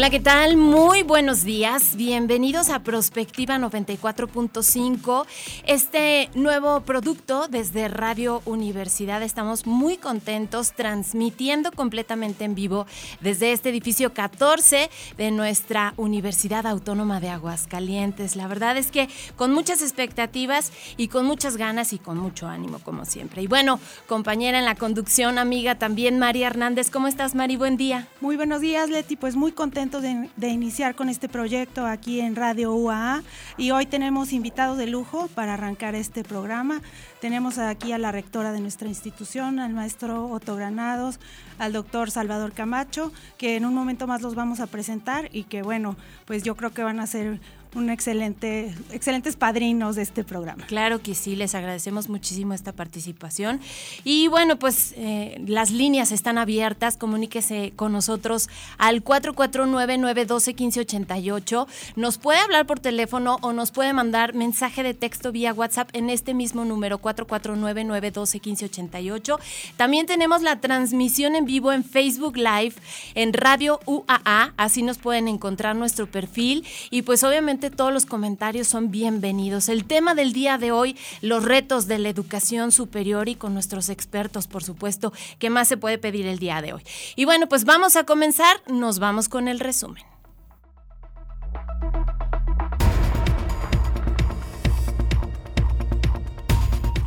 [0.00, 0.56] Hola, ¿qué tal?
[0.56, 1.94] Muy buenos días.
[1.94, 5.26] Bienvenidos a Prospectiva 94.5,
[5.66, 9.22] este nuevo producto desde Radio Universidad.
[9.22, 12.86] Estamos muy contentos transmitiendo completamente en vivo
[13.20, 18.36] desde este edificio 14 de nuestra Universidad Autónoma de Aguascalientes.
[18.36, 22.78] La verdad es que con muchas expectativas y con muchas ganas y con mucho ánimo,
[22.78, 23.42] como siempre.
[23.42, 26.88] Y bueno, compañera en la conducción, amiga también, María Hernández.
[26.88, 27.56] ¿Cómo estás, Mari?
[27.56, 28.08] Buen día.
[28.22, 29.16] Muy buenos días, Leti.
[29.16, 33.24] Pues muy contenta de, iniciar con este proyecto aquí en Radio UAA
[33.56, 36.80] y hoy tenemos invitados de lujo para arrancar este programa.
[37.20, 41.18] Tenemos aquí a la rectora de nuestra institución, al maestro Otto Granados,
[41.58, 45.62] al doctor Salvador Camacho, que en un momento más los vamos a presentar y que
[45.62, 47.40] bueno, pues yo creo que van a ser
[47.74, 50.66] un excelente, excelentes padrinos de este programa.
[50.66, 53.60] Claro que sí, les agradecemos muchísimo esta participación.
[54.04, 58.48] Y bueno, pues eh, las líneas están abiertas, comuníquese con nosotros
[58.78, 61.66] al 449-912-1588.
[61.96, 66.08] Nos puede hablar por teléfono o nos puede mandar mensaje de texto vía WhatsApp en
[66.10, 69.38] este mismo número 449-912-1588.
[69.76, 72.74] También tenemos la transmisión en vivo en Facebook Live
[73.14, 78.68] en Radio UAA, así nos pueden encontrar nuestro perfil y pues obviamente todos los comentarios
[78.68, 79.68] son bienvenidos.
[79.68, 83.90] El tema del día de hoy, los retos de la educación superior y con nuestros
[83.90, 86.82] expertos, por supuesto, ¿qué más se puede pedir el día de hoy?
[87.16, 90.02] Y bueno, pues vamos a comenzar, nos vamos con el resumen.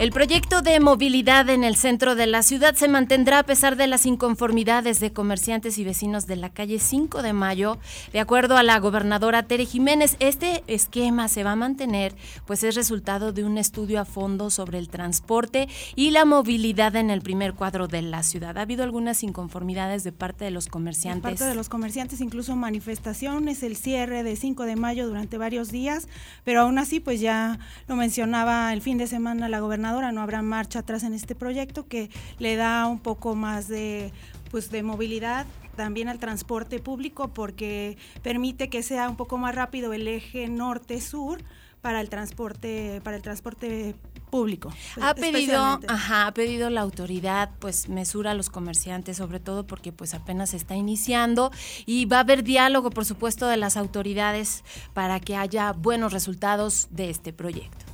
[0.04, 3.88] El proyecto de movilidad en el centro de la ciudad se mantendrá a pesar de
[3.88, 7.78] las inconformidades de comerciantes y vecinos de la calle 5 de Mayo.
[8.12, 12.14] De acuerdo a la gobernadora Tere Jiménez, este esquema se va a mantener,
[12.46, 17.10] pues es resultado de un estudio a fondo sobre el transporte y la movilidad en
[17.10, 18.58] el primer cuadro de la ciudad.
[18.58, 21.24] Ha habido algunas inconformidades de parte de los comerciantes.
[21.24, 25.72] De parte de los comerciantes, incluso manifestaciones, el cierre de 5 de mayo durante varios
[25.72, 26.10] días,
[26.44, 27.58] pero aún así, pues ya
[27.88, 31.88] lo mencionaba el fin de semana la gobernadora no habrá marcha atrás en este proyecto
[31.88, 32.10] que
[32.40, 34.12] le da un poco más de
[34.52, 35.46] pues de movilidad
[35.76, 41.44] también al transporte público porque permite que sea un poco más rápido el eje norte-sur
[41.82, 43.96] para el transporte para el transporte
[44.34, 44.74] público.
[45.00, 49.92] Ha pedido, ajá, ha pedido la autoridad pues mesura a los comerciantes, sobre todo porque
[49.92, 51.52] pues apenas está iniciando
[51.86, 54.64] y va a haber diálogo, por supuesto, de las autoridades
[54.96, 57.93] para que haya buenos resultados de este proyecto.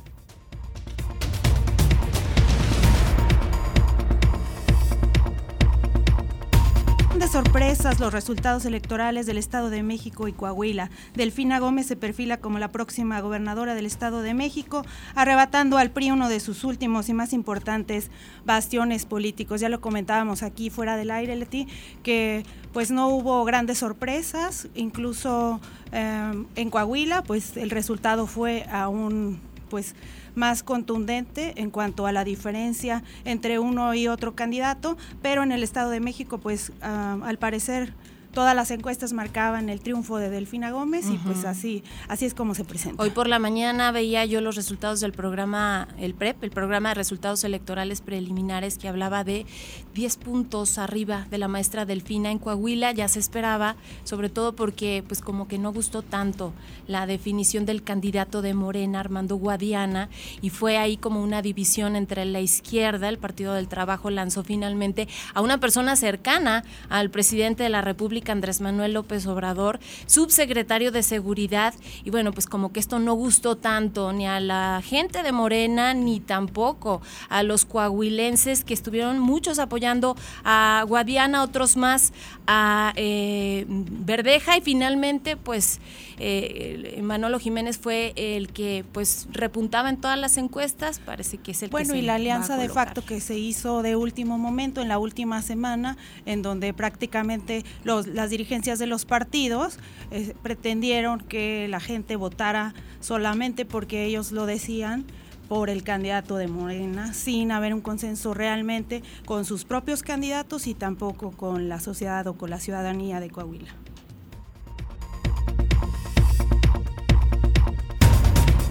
[7.20, 10.88] De sorpresas los resultados electorales del Estado de México y Coahuila.
[11.14, 16.12] Delfina Gómez se perfila como la próxima gobernadora del Estado de México, arrebatando al PRI
[16.12, 18.10] uno de sus últimos y más importantes
[18.46, 19.60] bastiones políticos.
[19.60, 21.68] Ya lo comentábamos aquí fuera del aire, Leti,
[22.02, 25.60] que pues no hubo grandes sorpresas, incluso
[25.92, 29.94] eh, en Coahuila, pues el resultado fue aún pues
[30.34, 35.62] más contundente en cuanto a la diferencia entre uno y otro candidato, pero en el
[35.62, 37.92] Estado de México, pues ah, al parecer
[38.32, 42.54] todas las encuestas marcaban el triunfo de Delfina Gómez y pues así, así es como
[42.54, 43.02] se presenta.
[43.02, 46.94] Hoy por la mañana veía yo los resultados del programa, el PREP, el programa de
[46.94, 49.46] resultados electorales preliminares que hablaba de
[49.94, 55.04] 10 puntos arriba de la maestra Delfina en Coahuila, ya se esperaba, sobre todo porque
[55.06, 56.52] pues como que no gustó tanto
[56.86, 60.08] la definición del candidato de Morena, Armando Guadiana,
[60.40, 65.08] y fue ahí como una división entre la izquierda, el Partido del Trabajo lanzó finalmente
[65.34, 71.02] a una persona cercana al presidente de la República, Andrés Manuel López Obrador, subsecretario de
[71.02, 75.32] Seguridad, y bueno, pues como que esto no gustó tanto ni a la gente de
[75.32, 82.12] Morena, ni tampoco a los coahuilenses que estuvieron muchos apoyando a Guadiana, otros más
[82.46, 85.80] a eh, Verdeja, y finalmente pues
[86.22, 91.62] eh, Manolo Jiménez fue el que pues repuntaba en todas las encuestas, parece que es
[91.62, 94.98] el bueno, y la alianza de facto que se hizo de último momento en la
[94.98, 95.96] última semana,
[96.26, 99.78] en donde prácticamente los las dirigencias de los partidos
[100.10, 105.06] eh, pretendieron que la gente votara solamente porque ellos lo decían
[105.48, 110.74] por el candidato de Morena, sin haber un consenso realmente con sus propios candidatos y
[110.74, 113.74] tampoco con la sociedad o con la ciudadanía de Coahuila.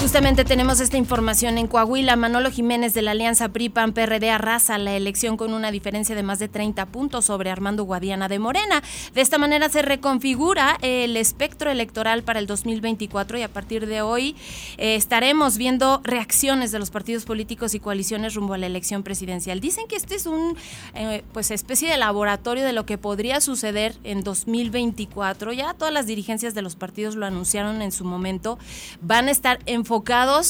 [0.10, 2.16] Justamente tenemos esta información en Coahuila.
[2.16, 6.48] Manolo Jiménez de la Alianza PRI-PAN-PRD arrasa la elección con una diferencia de más de
[6.48, 8.82] 30 puntos sobre Armando Guadiana de Morena.
[9.14, 14.02] De esta manera se reconfigura el espectro electoral para el 2024 y a partir de
[14.02, 14.36] hoy
[14.80, 19.60] eh, estaremos viendo reacciones de los partidos políticos y coaliciones rumbo a la elección presidencial.
[19.60, 20.58] Dicen que este es un
[20.96, 25.54] eh, pues especie de laboratorio de lo que podría suceder en 2024.
[25.54, 28.58] Ya todas las dirigencias de los partidos lo anunciaron en su momento.
[29.02, 29.86] Van a estar en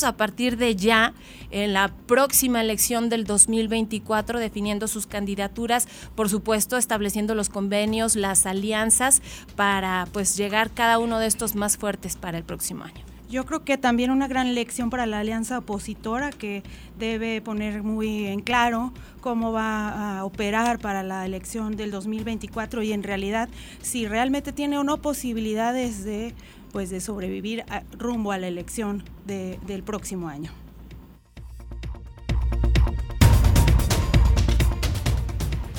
[0.03, 1.13] a partir de ya
[1.51, 8.45] en la próxima elección del 2024, definiendo sus candidaturas, por supuesto, estableciendo los convenios, las
[8.45, 9.21] alianzas
[9.55, 13.03] para pues llegar cada uno de estos más fuertes para el próximo año.
[13.29, 16.63] Yo creo que también una gran lección para la alianza opositora que
[16.97, 18.91] debe poner muy en claro
[19.21, 23.47] cómo va a operar para la elección del 2024 y en realidad
[23.81, 26.33] si realmente tiene o no posibilidades de
[26.71, 27.65] pues de sobrevivir
[27.97, 30.51] rumbo a la elección del próximo año.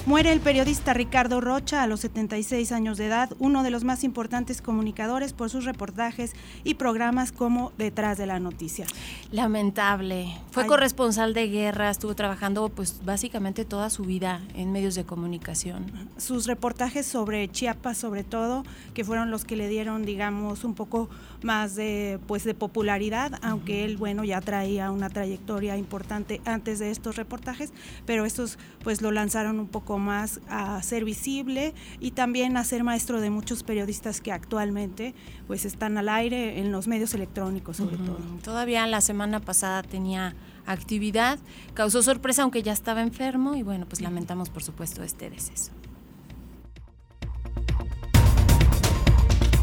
[0.06, 4.02] Muere el periodista Ricardo Rocha a los 76 años de edad, uno de los más
[4.02, 6.32] importantes comunicadores por sus reportajes
[6.64, 8.86] y programas como Detrás de la Noticia.
[9.30, 10.34] Lamentable.
[10.52, 15.92] Fue corresponsal de guerra, estuvo trabajando pues básicamente toda su vida en medios de comunicación.
[16.16, 18.64] Sus reportajes sobre Chiapas sobre todo,
[18.94, 21.10] que fueron los que le dieron digamos un poco
[21.42, 26.90] más de pues de popularidad, aunque él bueno ya traía una trayectoria importante antes de
[26.90, 27.72] estos reportajes,
[28.06, 32.82] pero estos pues lo lanzaron un poco más a ser visible y también a ser
[32.82, 35.14] maestro de muchos periodistas que actualmente
[35.46, 38.18] pues están al aire en los medios electrónicos sobre todo.
[38.42, 40.34] Todavía la semana pasada tenía
[40.66, 41.38] actividad,
[41.74, 45.72] causó sorpresa aunque ya estaba enfermo y bueno, pues lamentamos por supuesto este deceso.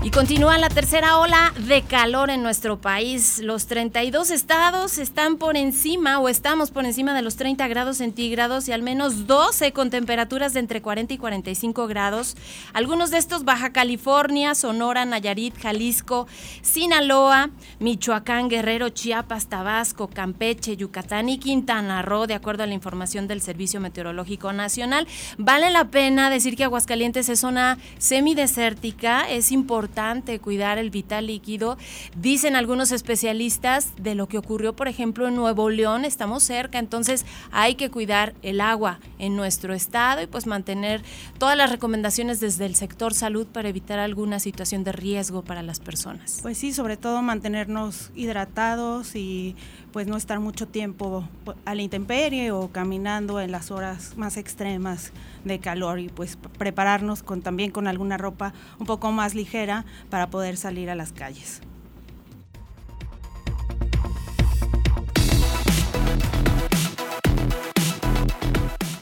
[0.07, 3.39] Y continúa la tercera ola de calor en nuestro país.
[3.39, 8.69] Los 32 estados están por encima o estamos por encima de los 30 grados centígrados
[8.69, 12.37] y al menos 12 con temperaturas de entre 40 y 45 grados.
[12.71, 16.25] Algunos de estos Baja California, Sonora, Nayarit, Jalisco,
[16.61, 17.49] Sinaloa,
[17.79, 23.41] Michoacán, Guerrero, Chiapas, Tabasco, Campeche, Yucatán y Quintana Roo, de acuerdo a la información del
[23.41, 25.05] Servicio Meteorológico Nacional.
[25.37, 29.96] Vale la pena decir que Aguascalientes es zona semidesértica, es importante
[30.41, 31.77] cuidar el vital líquido.
[32.15, 37.25] Dicen algunos especialistas de lo que ocurrió, por ejemplo, en Nuevo León, estamos cerca, entonces
[37.51, 41.01] hay que cuidar el agua en nuestro estado y pues mantener
[41.39, 45.79] todas las recomendaciones desde el sector salud para evitar alguna situación de riesgo para las
[45.79, 46.39] personas.
[46.43, 49.55] Pues sí, sobre todo mantenernos hidratados y
[49.91, 51.27] pues no estar mucho tiempo
[51.65, 55.11] a la intemperie o caminando en las horas más extremas
[55.43, 60.55] de calor y pues prepararnos también con alguna ropa un poco más ligera para poder
[60.57, 61.61] salir a las calles.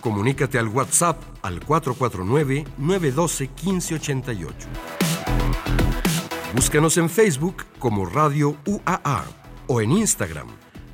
[0.02, 4.50] Comunícate al WhatsApp al 449-912-1588.
[6.54, 9.24] Búscanos en Facebook como Radio UAA
[9.68, 10.48] o en Instagram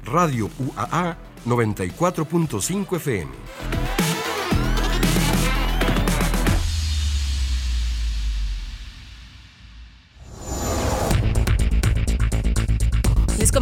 [0.05, 3.31] Radio UAA 94.5 FM.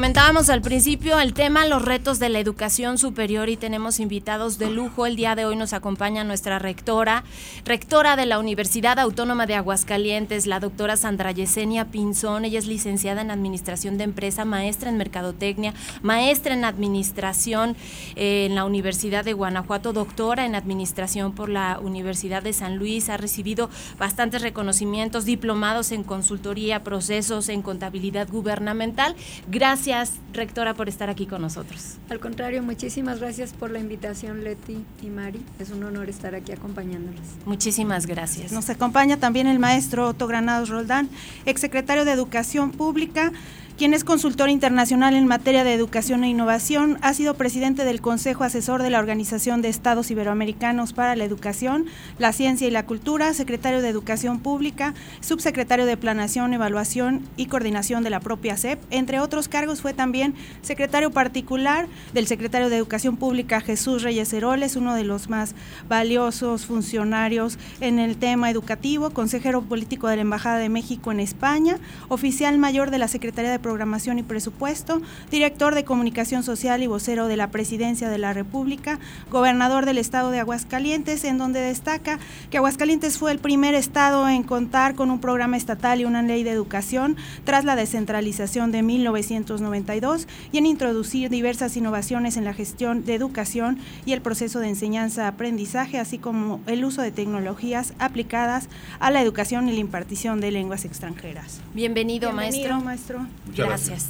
[0.10, 4.72] Comentábamos al principio el tema, los retos de la educación superior y tenemos invitados de
[4.72, 5.06] lujo.
[5.06, 7.24] El día de hoy nos acompaña nuestra rectora,
[7.64, 12.44] rectora de la Universidad Autónoma de Aguascalientes, la doctora Sandra Yesenia Pinzón.
[12.44, 17.76] Ella es licenciada en Administración de Empresa, maestra en Mercadotecnia, maestra en Administración
[18.16, 23.10] eh, en la Universidad de Guanajuato, doctora en Administración por la Universidad de San Luis.
[23.10, 29.16] Ha recibido bastantes reconocimientos, diplomados en consultoría, procesos en contabilidad gubernamental.
[29.48, 31.98] Gracias Gracias, rectora, por estar aquí con nosotros.
[32.10, 35.42] Al contrario, muchísimas gracias por la invitación, Leti y Mari.
[35.60, 37.20] Es un honor estar aquí acompañándoles.
[37.46, 38.54] Muchísimas gracias.
[38.54, 41.10] Nos acompaña también el maestro Otto Granados Roldán,
[41.46, 43.34] exsecretario de Educación Pública
[43.80, 48.44] quien es consultor internacional en materia de educación e innovación, ha sido presidente del Consejo
[48.44, 51.86] Asesor de la Organización de Estados Iberoamericanos para la Educación,
[52.18, 58.04] la Ciencia y la Cultura, secretario de Educación Pública, subsecretario de Planación, Evaluación y Coordinación
[58.04, 58.82] de la propia SEP.
[58.90, 64.76] Entre otros cargos fue también secretario particular del secretario de Educación Pública Jesús Reyes Heroles,
[64.76, 65.56] uno de los más
[65.88, 71.80] valiosos funcionarios en el tema educativo, consejero político de la Embajada de México en España,
[72.10, 75.00] oficial mayor de la Secretaría de Programación y Presupuesto,
[75.30, 78.98] director de Comunicación Social y vocero de la Presidencia de la República,
[79.30, 82.18] gobernador del estado de Aguascalientes, en donde destaca
[82.50, 86.42] que Aguascalientes fue el primer estado en contar con un programa estatal y una ley
[86.42, 93.06] de educación tras la descentralización de 1992 y en introducir diversas innovaciones en la gestión
[93.06, 98.68] de educación y el proceso de enseñanza-aprendizaje, así como el uso de tecnologías aplicadas
[99.00, 101.62] a la educación y la impartición de lenguas extranjeras.
[101.76, 103.28] Bienvenido, Bienvenido maestro.
[103.68, 104.10] Gracias.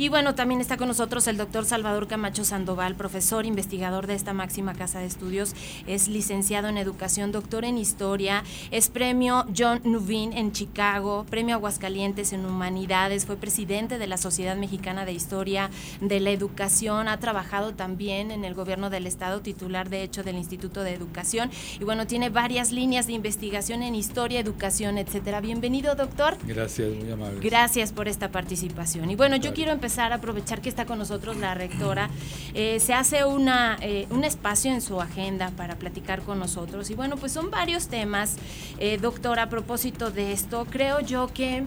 [0.00, 4.32] Y bueno, también está con nosotros el doctor Salvador Camacho Sandoval, profesor, investigador de esta
[4.32, 5.52] máxima casa de estudios,
[5.86, 12.32] es licenciado en educación, doctor en historia, es premio John Nuvin en Chicago, premio Aguascalientes
[12.32, 15.68] en humanidades, fue presidente de la Sociedad Mexicana de Historia
[16.00, 20.36] de la Educación, ha trabajado también en el gobierno del estado, titular de hecho del
[20.36, 25.42] Instituto de Educación y bueno, tiene varias líneas de investigación en historia, educación, etcétera.
[25.42, 26.38] Bienvenido, doctor.
[26.46, 27.40] Gracias, muy amable.
[27.42, 29.10] Gracias por esta participación.
[29.10, 32.10] Y bueno, yo quiero empezar a aprovechar que está con nosotros la rectora.
[32.54, 36.90] Eh, se hace una, eh, un espacio en su agenda para platicar con nosotros.
[36.90, 38.36] Y bueno, pues son varios temas,
[38.78, 40.66] eh, doctora, a propósito de esto.
[40.70, 41.64] Creo yo que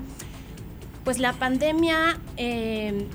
[1.03, 2.17] pues la pandemia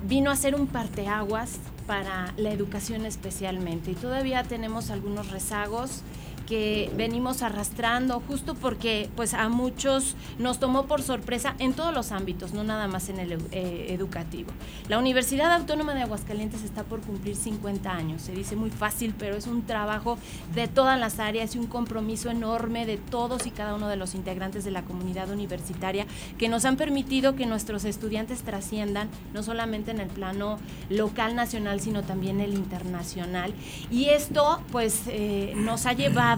[0.04, 6.02] vino a ser un parteaguas para la educación especialmente y todavía tenemos algunos rezagos
[6.48, 12.10] que venimos arrastrando justo porque pues a muchos nos tomó por sorpresa en todos los
[12.10, 14.50] ámbitos, no nada más en el eh, educativo.
[14.88, 19.36] La Universidad Autónoma de Aguascalientes está por cumplir 50 años, se dice muy fácil, pero
[19.36, 20.16] es un trabajo
[20.54, 24.14] de todas las áreas y un compromiso enorme de todos y cada uno de los
[24.14, 26.06] integrantes de la comunidad universitaria
[26.38, 31.80] que nos han permitido que nuestros estudiantes trasciendan no solamente en el plano local, nacional,
[31.80, 33.52] sino también el internacional.
[33.90, 36.37] Y esto pues eh, nos ha llevado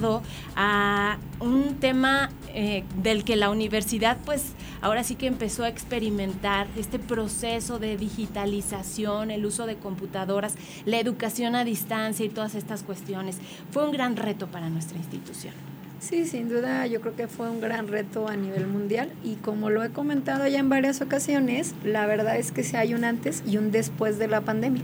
[0.57, 6.67] a un tema eh, del que la universidad pues ahora sí que empezó a experimentar
[6.77, 10.55] este proceso de digitalización, el uso de computadoras,
[10.85, 13.39] la educación a distancia y todas estas cuestiones.
[13.71, 15.55] Fue un gran reto para nuestra institución.
[16.01, 19.69] Sí, sin duda yo creo que fue un gran reto a nivel mundial y como
[19.69, 23.43] lo he comentado ya en varias ocasiones, la verdad es que sí hay un antes
[23.47, 24.83] y un después de la pandemia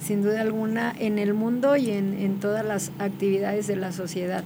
[0.00, 4.44] sin duda alguna en el mundo y en, todas las actividades de la sociedad.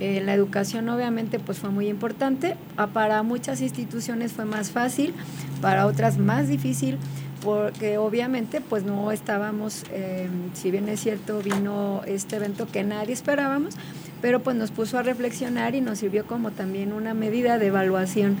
[0.00, 2.56] Eh, la educación obviamente pues fue muy importante,
[2.92, 5.14] para muchas instituciones fue más fácil,
[5.60, 6.98] para otras más difícil,
[7.42, 13.12] porque obviamente pues no estábamos, eh, si bien es cierto, vino este evento que nadie
[13.12, 13.76] esperábamos,
[14.20, 18.36] pero pues nos puso a reflexionar y nos sirvió como también una medida de evaluación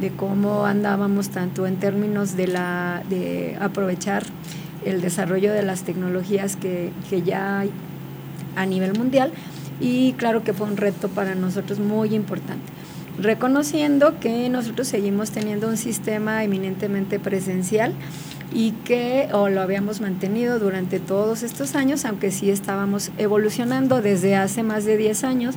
[0.00, 4.24] de cómo andábamos tanto en términos de, la, de aprovechar
[4.84, 6.92] el desarrollo de las tecnologías que,
[7.24, 7.70] ya hay
[8.56, 9.32] a nivel mundial
[9.80, 12.64] y claro que fue un reto para nosotros muy importante.
[13.18, 17.92] Reconociendo que nosotros seguimos teniendo un sistema eminentemente presencial
[18.52, 24.36] y que o lo habíamos mantenido durante todos estos años, aunque sí estábamos evolucionando desde
[24.36, 25.54] hace más de 10 años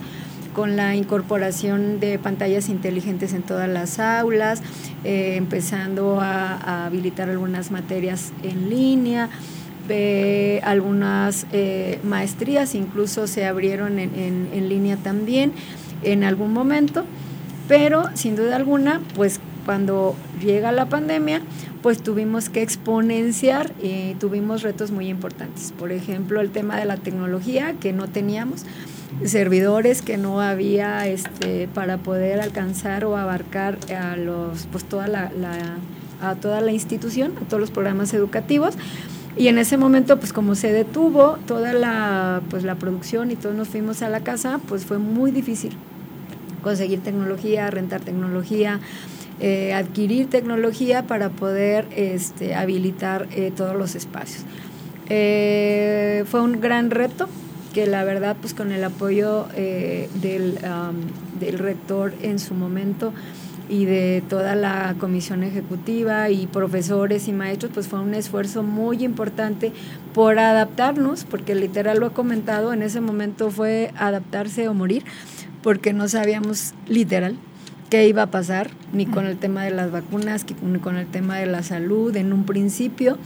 [0.57, 4.63] con la incorporación de pantallas inteligentes en todas las aulas,
[5.03, 9.29] eh, empezando a, habilitar algunas materias en línea,
[10.63, 15.53] algunas eh, maestrías incluso se abrieron en, en, línea también
[16.01, 17.05] en algún momento,
[17.67, 21.43] pero sin duda alguna, pues cuando llega la pandemia,
[21.83, 25.71] pues tuvimos que exponenciar y tuvimos retos muy importantes.
[25.77, 28.65] Por ejemplo, el tema de la tecnología que no teníamos
[29.23, 35.31] servidores que no había este, para poder alcanzar o abarcar a los pues toda la,
[36.21, 38.75] a toda la institución, a todos los programas educativos.
[39.37, 43.55] Y en ese momento, pues como se detuvo toda la, pues, la producción y todos
[43.55, 45.73] nos fuimos a la casa, pues fue muy difícil
[46.63, 48.79] conseguir tecnología, rentar tecnología,
[49.39, 54.43] eh, adquirir tecnología para poder este, habilitar eh, todos los espacios.
[55.09, 57.29] Eh, fue un gran reto,
[57.73, 60.57] que la verdad pues con el apoyo eh, del,
[61.39, 63.13] del rector en su momento
[63.69, 69.03] y de toda la comisión ejecutiva y profesores y maestros, pues fue un esfuerzo muy
[69.03, 69.73] importante
[70.13, 75.03] por adaptarnos, porque literal lo he comentado, en ese momento fue adaptarse o morir,
[75.61, 77.35] porque no sabíamos literal
[77.89, 81.37] qué iba a pasar, ni con el tema de las vacunas, ni con el tema
[81.37, 83.17] de la salud en un principio,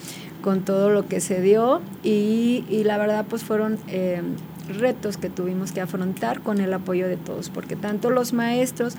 [0.41, 4.21] con todo lo que se dio y, la verdad pues fueron eh,
[4.67, 8.95] retos que tuvimos que afrontar con el apoyo de todos, porque tanto los maestros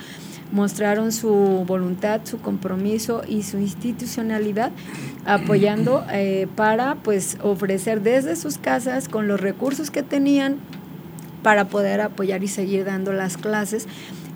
[0.53, 4.71] mostraron su voluntad, su compromiso y su institucionalidad
[5.25, 10.57] apoyando eh, para pues ofrecer desde sus casas con los recursos que tenían
[11.43, 13.89] para poder apoyar y seguir dando las clases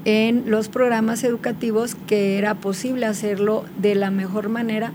[0.04, 4.92] en los programas educativos que era posible hacerlo de la mejor manera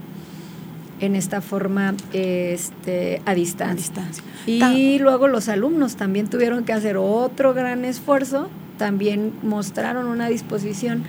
[1.02, 4.24] en esta forma este, a distancia.
[4.46, 11.04] Y luego los alumnos también tuvieron que hacer otro gran esfuerzo, también mostraron una disposición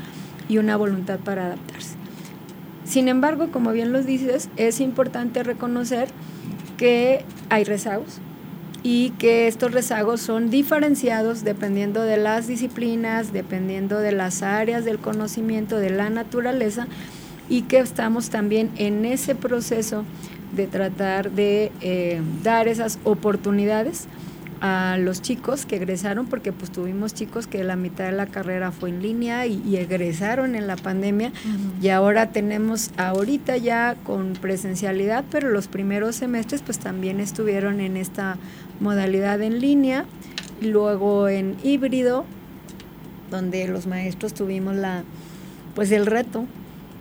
[0.49, 1.95] y una voluntad para adaptarse.
[2.85, 6.09] Sin embargo, como bien los dices, es importante reconocer
[6.77, 8.19] que hay rezagos
[8.83, 14.99] y que estos rezagos son diferenciados dependiendo de las disciplinas, dependiendo de las áreas del
[14.99, 16.89] conocimiento, de la naturaleza
[17.49, 20.05] y que estamos también en ese proceso
[20.55, 24.07] de tratar de eh, dar esas oportunidades
[24.63, 28.71] a los chicos que egresaron, porque pues tuvimos chicos que la mitad de la carrera
[28.71, 31.33] fue en línea y, egresaron en la pandemia
[31.83, 37.97] y ahora tenemos ahorita ya con presencialidad, pero los primeros semestres pues también estuvieron en
[37.97, 38.37] esta
[38.79, 40.05] modalidad en línea,
[40.61, 42.25] luego en híbrido,
[43.33, 45.03] donde los maestros tuvimos la
[45.75, 46.47] pues el reto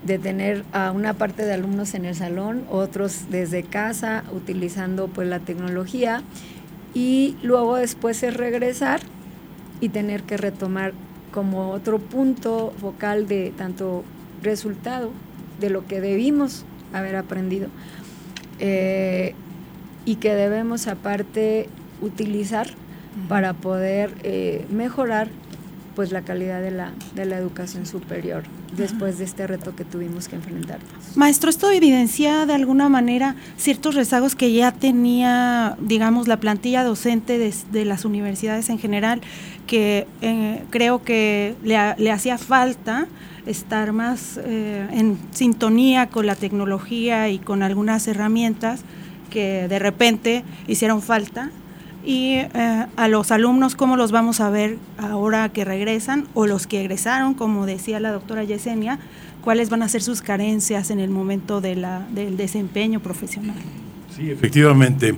[0.03, 5.27] de tener a una parte de alumnos en el salón, otros desde casa utilizando pues
[5.27, 6.24] la tecnología
[6.93, 9.01] y luego después es regresar
[9.79, 10.93] y tener que retomar
[11.31, 14.03] como otro punto focal de tanto
[14.41, 15.12] resultado
[15.60, 17.70] de lo que debimos haber aprendido.
[18.60, 19.34] Eh,
[20.05, 21.70] y que debemos aparte
[22.01, 22.67] utilizar
[23.27, 25.29] para poder eh, mejorar
[25.95, 28.43] pues la calidad de la, de la educación superior
[28.75, 30.79] después de este reto que tuvimos que enfrentar.
[31.15, 37.38] Maestro, esto evidencia de alguna manera ciertos rezagos que ya tenía, digamos, la plantilla docente
[37.38, 39.21] de, las universidades en general,
[39.67, 43.07] que eh, creo que le, hacía falta
[43.45, 48.81] estar más eh, en sintonía con la tecnología y con algunas herramientas
[49.29, 51.51] que de repente hicieron falta
[52.03, 56.67] y eh, a los alumnos cómo los vamos a ver ahora que regresan o los
[56.67, 59.00] que egresaron, como decía la doctora Yesenia,
[59.41, 63.58] cuáles van a ser sus carencias en el momento de la, del desempeño profesional.
[64.15, 65.15] Sí, efectivamente.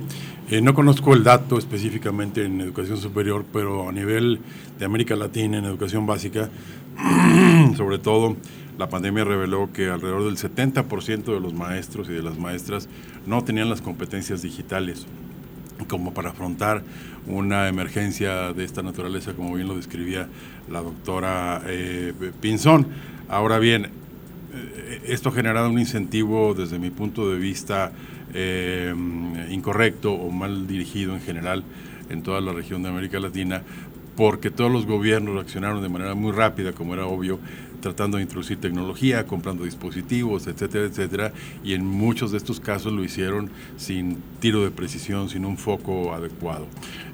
[0.50, 4.40] Eh, no conozco el dato específicamente en educación superior, pero a nivel
[4.78, 6.50] de América Latina, en educación básica,
[7.76, 8.36] sobre todo,
[8.78, 12.88] la pandemia reveló que alrededor del 70% de los maestros y de las maestras
[13.26, 15.06] no tenían las competencias digitales
[15.88, 16.82] como para afrontar
[17.26, 20.28] una emergencia de esta naturaleza, como bien lo describía
[20.70, 22.86] la doctora eh, Pinzón.
[23.28, 27.92] Ahora bien, eh, esto ha generado un incentivo desde mi punto de vista
[28.34, 28.94] eh,
[29.50, 31.64] incorrecto o mal dirigido en general
[32.10, 33.62] en toda la región de América Latina,
[34.16, 37.38] porque todos los gobiernos reaccionaron de manera muy rápida, como era obvio,
[37.84, 43.04] tratando de introducir tecnología, comprando dispositivos, etcétera, etcétera, y en muchos de estos casos lo
[43.04, 46.66] hicieron sin tiro de precisión, sin un foco adecuado.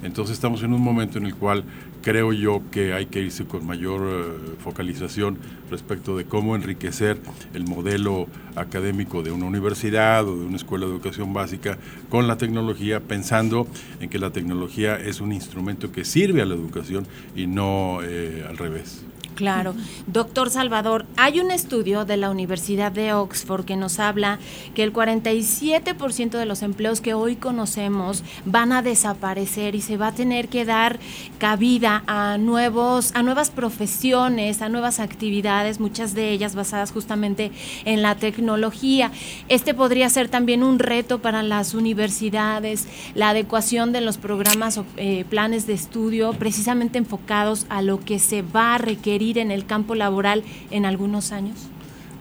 [0.05, 1.65] Entonces estamos en un momento en el cual
[2.03, 5.39] creo yo que hay que irse con mayor eh, focalización
[5.73, 7.19] respecto de cómo enriquecer
[7.53, 11.79] el modelo académico de una universidad o de una escuela de educación básica
[12.09, 13.67] con la tecnología, pensando
[13.99, 18.47] en que la tecnología es un instrumento que sirve a la educación y no eh,
[18.49, 19.05] al revés.
[19.41, 19.75] Claro.
[20.07, 24.39] Doctor Salvador, hay un estudio de la Universidad de Oxford que nos habla
[24.75, 30.09] que el 47% de los empleos que hoy conocemos van a desaparecer y se va
[30.09, 30.99] a tener que dar
[31.39, 37.51] cabida a nuevos a nuevas profesiones, a nuevas actividades, muchas de ellas basadas justamente
[37.87, 39.11] en la tecnología.
[39.49, 44.85] Este podría ser también un reto para las universidades, la adecuación de los programas o
[44.99, 49.67] eh, planes de estudio precisamente enfocados a lo que se va a requerir en el
[49.67, 51.69] campo laboral en algunos años?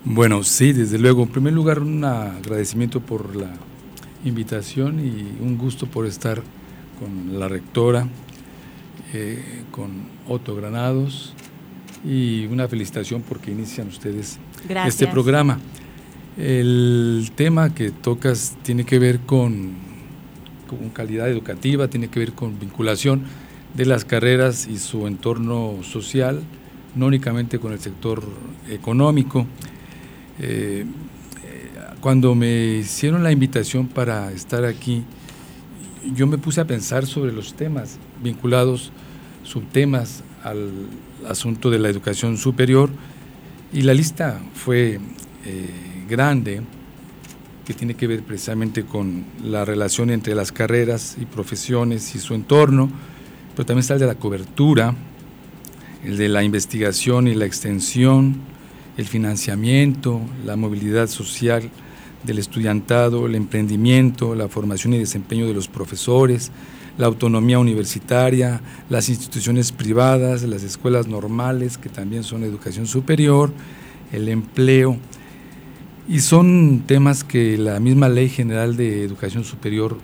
[0.05, 1.23] Bueno, sí, desde luego.
[1.23, 3.51] En primer lugar, un agradecimiento por la
[4.25, 6.41] invitación y un gusto por estar
[6.99, 8.07] con la rectora,
[9.13, 9.91] eh, con
[10.27, 11.33] Otto Granados
[12.05, 14.39] y una felicitación porque inician ustedes
[14.85, 15.59] este programa.
[16.37, 19.73] El tema que tocas tiene que ver con,
[20.67, 23.23] con calidad educativa, tiene que ver con vinculación
[23.73, 26.41] de las carreras y su entorno social,
[26.95, 28.23] no únicamente con el sector
[28.69, 29.45] económico.
[30.39, 30.85] Eh,
[31.99, 35.03] cuando me hicieron la invitación para estar aquí,
[36.15, 38.91] yo me puse a pensar sobre los temas vinculados,
[39.43, 40.71] subtemas al
[41.27, 42.89] asunto de la educación superior
[43.73, 44.99] y la lista fue
[45.45, 45.69] eh,
[46.09, 46.61] grande,
[47.65, 52.33] que tiene que ver precisamente con la relación entre las carreras y profesiones y su
[52.33, 52.89] entorno,
[53.55, 54.95] pero también está el de la cobertura,
[56.03, 58.37] el de la investigación y la extensión,
[58.97, 61.69] el financiamiento, la movilidad social
[62.23, 66.51] del estudiantado, el emprendimiento, la formación y desempeño de los profesores,
[66.97, 73.51] la autonomía universitaria, las instituciones privadas, las escuelas normales, que también son educación superior,
[74.11, 74.97] el empleo.
[76.09, 79.97] Y son temas que la misma Ley General de Educación Superior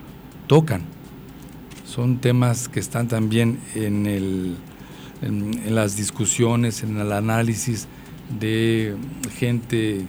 [0.47, 0.83] tocan.
[1.85, 4.55] Son temas que están también en, el,
[5.21, 7.87] en, las discusiones, en el análisis
[8.39, 8.95] de
[9.37, 10.05] gente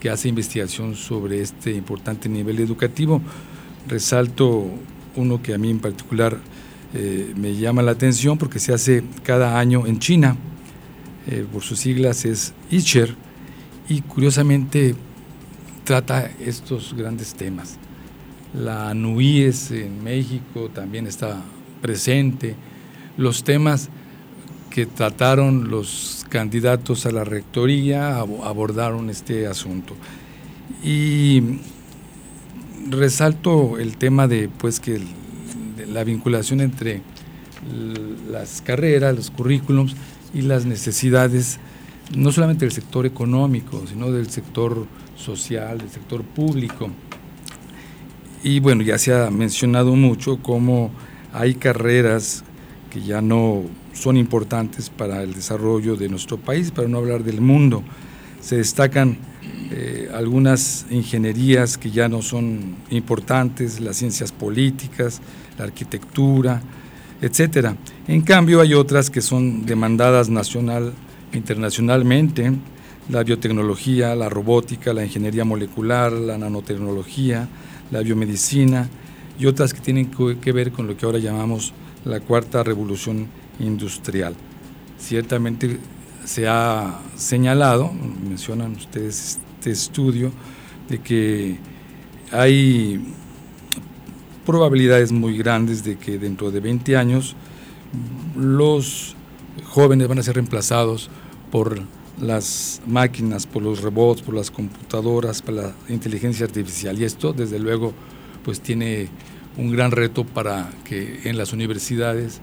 [0.00, 3.20] que hace investigación sobre este importante nivel educativo.
[3.88, 4.66] Resalto
[5.16, 6.38] uno que a mí en particular
[6.94, 10.36] eh, me llama la atención porque se hace cada año en China,
[11.28, 13.14] eh, por sus siglas es ICHER,
[13.88, 14.94] y curiosamente
[15.84, 17.76] trata estos grandes temas.
[18.54, 21.42] La NUIES en México también está
[21.80, 22.56] presente,
[23.16, 23.90] los temas
[24.70, 29.96] que trataron los candidatos a la rectoría abordaron este asunto.
[30.82, 31.58] Y
[32.88, 35.00] resalto el tema de pues que
[35.92, 37.02] la vinculación entre
[38.30, 39.94] las carreras, los currículums
[40.32, 41.58] y las necesidades
[42.14, 46.90] no solamente del sector económico, sino del sector social, del sector público.
[48.42, 50.90] Y bueno, ya se ha mencionado mucho cómo
[51.32, 52.42] hay carreras
[52.90, 57.40] que ya no son importantes para el desarrollo de nuestro país, para no hablar del
[57.40, 57.82] mundo.
[58.40, 59.18] Se destacan
[59.72, 65.20] eh, algunas ingenierías que ya no son importantes, las ciencias políticas,
[65.58, 66.62] la arquitectura,
[67.20, 67.76] etcétera.
[68.08, 70.92] En cambio, hay otras que son demandadas nacional,
[71.32, 72.52] internacionalmente,
[73.08, 77.48] la biotecnología, la robótica, la ingeniería molecular, la nanotecnología,
[77.90, 78.88] la biomedicina
[79.38, 81.72] y otras que tienen que ver con lo que ahora llamamos
[82.04, 83.26] la cuarta revolución
[83.60, 84.34] industrial.
[84.98, 85.78] Ciertamente
[86.24, 90.32] se ha señalado, mencionan ustedes este estudio,
[90.88, 91.58] de que
[92.32, 93.00] hay
[94.44, 97.36] probabilidades muy grandes de que dentro de 20 años
[98.36, 99.14] los
[99.64, 101.10] jóvenes van a ser reemplazados
[101.50, 101.80] por
[102.20, 107.00] las máquinas, por los robots, por las computadoras, por la inteligencia artificial.
[107.00, 107.92] Y esto, desde luego,
[108.44, 109.08] pues tiene
[109.56, 112.40] un gran reto para que en las universidades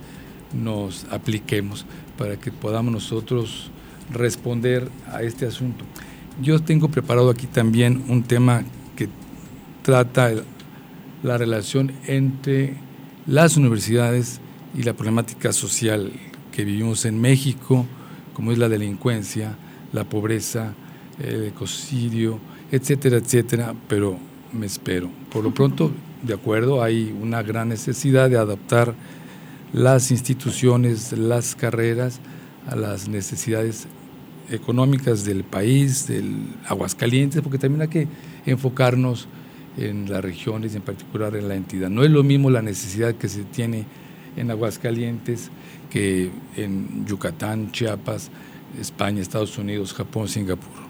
[0.53, 1.85] nos apliquemos,
[2.17, 3.69] para que podamos nosotros
[4.11, 5.85] responder a este asunto.
[6.41, 8.63] Yo tengo preparado aquí también un tema
[8.95, 9.09] que
[9.83, 10.31] trata
[11.23, 12.75] la relación entre
[13.25, 14.39] las universidades
[14.75, 16.11] y la problemática social
[16.51, 17.85] que vivimos en México,
[18.33, 19.57] como es la delincuencia,
[19.93, 20.73] la pobreza,
[21.19, 22.39] el ecocidio,
[22.71, 24.17] etcétera, etcétera, pero
[24.53, 25.09] me espero.
[25.31, 28.93] Por lo pronto, de acuerdo, hay una gran necesidad de adaptar
[29.73, 32.19] las instituciones, las carreras
[32.67, 33.87] a las necesidades
[34.49, 36.35] económicas del país, del
[36.67, 38.07] Aguascalientes, porque también hay que
[38.45, 39.27] enfocarnos
[39.77, 41.89] en las regiones en particular en la entidad.
[41.89, 43.85] No es lo mismo la necesidad que se tiene
[44.35, 45.49] en Aguascalientes
[45.89, 48.29] que en Yucatán, Chiapas,
[48.79, 50.87] España, Estados Unidos, Japón, Singapur.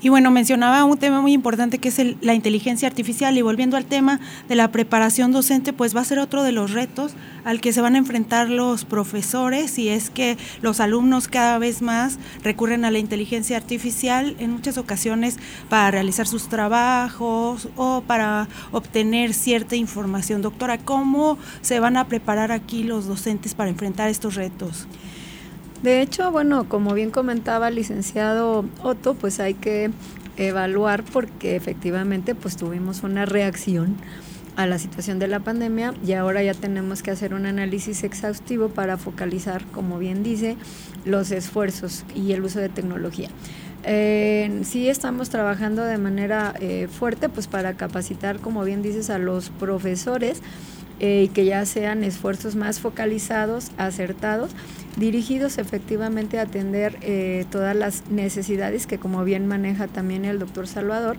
[0.00, 3.84] Y bueno, mencionaba un tema muy importante que es la inteligencia artificial y volviendo al
[3.84, 7.72] tema de la preparación docente, pues va a ser otro de los retos al que
[7.72, 12.84] se van a enfrentar los profesores y es que los alumnos cada vez más recurren
[12.84, 15.36] a la inteligencia artificial en muchas ocasiones
[15.68, 20.42] para realizar sus trabajos o para obtener cierta información.
[20.42, 24.86] Doctora, ¿cómo se van a preparar aquí los docentes para enfrentar estos retos?
[25.82, 29.90] De hecho, bueno, como bien comentaba el licenciado Otto, pues hay que
[30.36, 33.96] evaluar porque efectivamente pues tuvimos una reacción
[34.56, 38.70] a la situación de la pandemia y ahora ya tenemos que hacer un análisis exhaustivo
[38.70, 40.56] para focalizar, como bien dice,
[41.04, 43.28] los esfuerzos y el uso de tecnología.
[43.84, 49.18] Eh, sí estamos trabajando de manera eh, fuerte pues para capacitar, como bien dices, a
[49.18, 50.42] los profesores
[51.00, 54.50] eh, y que ya sean esfuerzos más focalizados, acertados,
[54.96, 60.66] dirigidos efectivamente a atender eh, todas las necesidades que como bien maneja también el doctor
[60.66, 61.16] Salvador,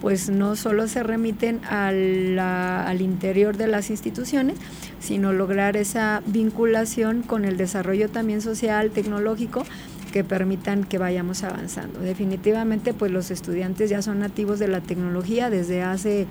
[0.00, 4.58] pues no solo se remiten al, al interior de las instituciones,
[5.00, 9.64] sino lograr esa vinculación con el desarrollo también social, tecnológico,
[10.12, 12.00] que permitan que vayamos avanzando.
[12.00, 16.26] Definitivamente, pues los estudiantes ya son nativos de la tecnología desde hace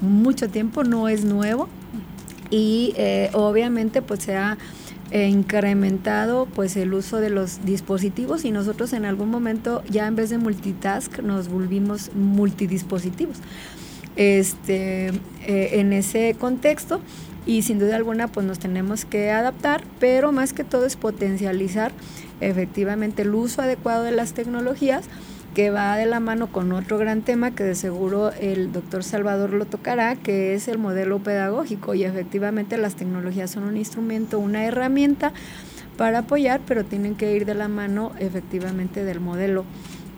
[0.00, 1.68] mucho tiempo, no es nuevo,
[2.50, 4.58] y eh, obviamente pues se ha
[5.12, 10.16] eh, incrementado pues el uso de los dispositivos y nosotros en algún momento ya en
[10.16, 13.36] vez de multitask nos volvimos multidispositivos.
[14.16, 15.08] Este
[15.46, 17.00] eh, en ese contexto
[17.46, 21.92] y sin duda alguna pues nos tenemos que adaptar pero más que todo es potencializar
[22.40, 25.04] efectivamente el uso adecuado de las tecnologías
[25.56, 29.54] que va de la mano con otro gran tema que de seguro el doctor Salvador
[29.54, 31.94] lo tocará, que es el modelo pedagógico.
[31.94, 35.32] Y efectivamente las tecnologías son un instrumento, una herramienta
[35.96, 39.64] para apoyar, pero tienen que ir de la mano efectivamente del modelo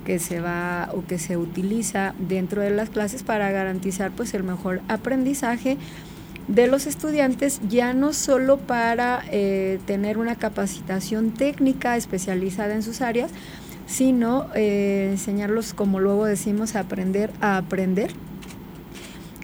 [0.04, 4.42] que se va o que se utiliza dentro de las clases para garantizar pues el
[4.42, 5.78] mejor aprendizaje
[6.48, 13.02] de los estudiantes, ya no solo para eh, tener una capacitación técnica especializada en sus
[13.02, 13.30] áreas,
[13.88, 18.12] sino eh, enseñarlos, como luego decimos, a aprender a aprender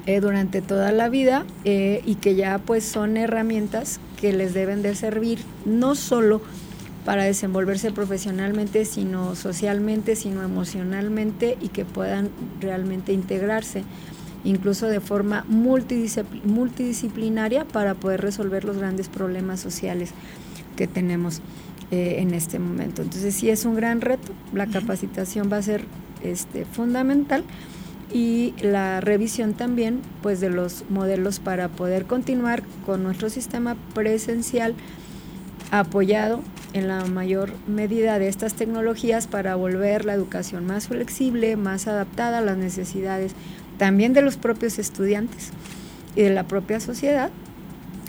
[0.06, 4.94] eh, durante toda la vida y que ya pues son herramientas que les deben de
[4.94, 6.40] servir no solo
[7.04, 12.30] para desenvolverse profesionalmente, sino socialmente, sino emocionalmente y que puedan
[12.60, 13.84] realmente integrarse
[14.44, 20.10] incluso de forma multidisciplinaria para poder resolver los grandes problemas sociales
[20.76, 21.40] que tenemos
[21.94, 23.02] eh, en este momento.
[23.02, 25.84] Entonces sí es un gran reto, la capacitación va a ser
[26.24, 27.44] este, fundamental
[28.12, 34.74] y la revisión también pues de los modelos para poder continuar con nuestro sistema presencial
[35.70, 41.86] apoyado en la mayor medida de estas tecnologías para volver la educación más flexible, más
[41.86, 43.36] adaptada a las necesidades
[43.78, 45.50] también de los propios estudiantes
[46.16, 47.30] y de la propia sociedad,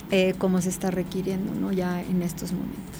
[0.10, 1.72] eh, como se está requiriendo ¿no?
[1.72, 2.95] ya en estos momentos.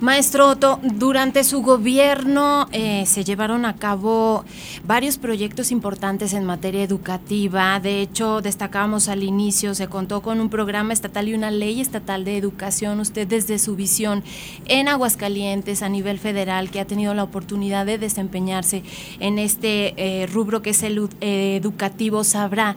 [0.00, 4.44] Maestro Otto, durante su gobierno eh, se llevaron a cabo
[4.84, 7.78] varios proyectos importantes en materia educativa.
[7.78, 12.24] De hecho, destacábamos al inicio, se contó con un programa estatal y una ley estatal
[12.24, 12.98] de educación.
[12.98, 14.24] Usted desde su visión
[14.66, 18.82] en Aguascalientes a nivel federal, que ha tenido la oportunidad de desempeñarse
[19.20, 22.76] en este eh, rubro que es el eh, educativo, sabrá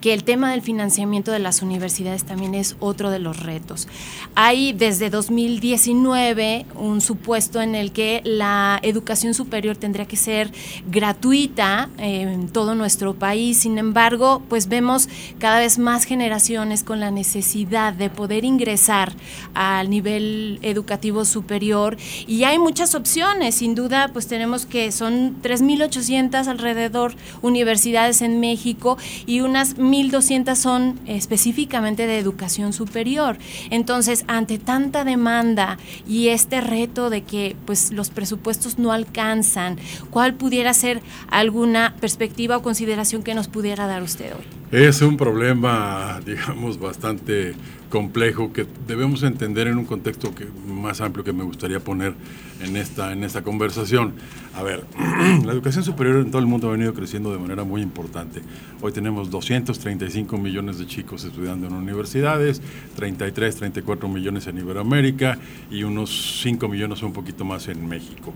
[0.00, 3.86] que el tema del financiamiento de las universidades también es otro de los retos.
[4.34, 10.50] Hay desde 2019 un supuesto en el que la educación superior tendría que ser
[10.90, 13.58] gratuita en todo nuestro país.
[13.58, 19.12] Sin embargo, pues vemos cada vez más generaciones con la necesidad de poder ingresar
[19.54, 23.56] al nivel educativo superior y hay muchas opciones.
[23.56, 31.00] Sin duda, pues tenemos que son 3.800 alrededor universidades en México y unas 1.200 son
[31.06, 33.38] específicamente de educación superior.
[33.70, 39.78] Entonces, ante tanta demanda y este este reto de que pues los presupuestos no alcanzan,
[40.10, 44.44] ¿cuál pudiera ser alguna perspectiva o consideración que nos pudiera dar usted hoy?
[44.70, 47.56] Es un problema, digamos, bastante
[47.88, 52.14] complejo que debemos entender en un contexto que, más amplio que me gustaría poner
[52.62, 54.14] en esta, en esta conversación.
[54.54, 54.84] A ver,
[55.44, 58.42] la educación superior en todo el mundo ha venido creciendo de manera muy importante.
[58.80, 62.60] Hoy tenemos 235 millones de chicos estudiando en universidades,
[62.96, 65.38] 33, 34 millones en Iberoamérica
[65.70, 68.32] y unos 5 millones o un poquito más en México.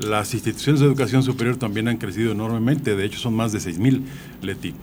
[0.00, 3.78] Las instituciones de educación superior también han crecido enormemente, de hecho son más de 6
[3.78, 4.04] mil,
[4.42, 4.74] Leti.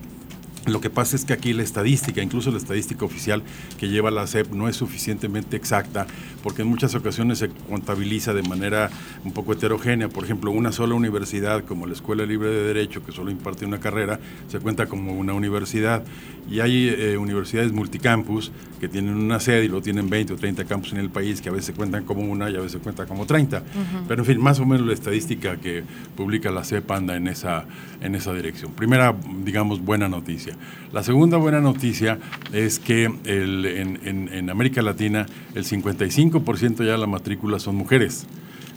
[0.66, 3.42] Lo que pasa es que aquí la estadística, incluso la estadística oficial
[3.78, 6.08] que lleva la SEP, no es suficientemente exacta
[6.46, 8.88] porque en muchas ocasiones se contabiliza de manera
[9.24, 10.08] un poco heterogénea.
[10.08, 13.80] Por ejemplo, una sola universidad como la Escuela Libre de Derecho, que solo imparte una
[13.80, 16.04] carrera, se cuenta como una universidad.
[16.48, 20.66] Y hay eh, universidades multicampus que tienen una sede y lo tienen 20 o 30
[20.66, 23.26] campus en el país, que a veces cuentan como una y a veces cuentan como
[23.26, 23.64] 30.
[24.06, 25.82] Pero en fin, más o menos la estadística que
[26.14, 27.64] publica la SEP anda en esa,
[28.00, 28.70] en esa dirección.
[28.70, 30.54] Primera, digamos, buena noticia.
[30.92, 32.18] La segunda buena noticia
[32.52, 38.26] es que en, América Latina el 55% ya de la matrícula son mujeres.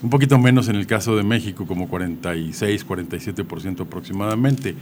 [0.01, 4.73] Un poquito menos en el caso de México, como 46, 47% aproximadamente.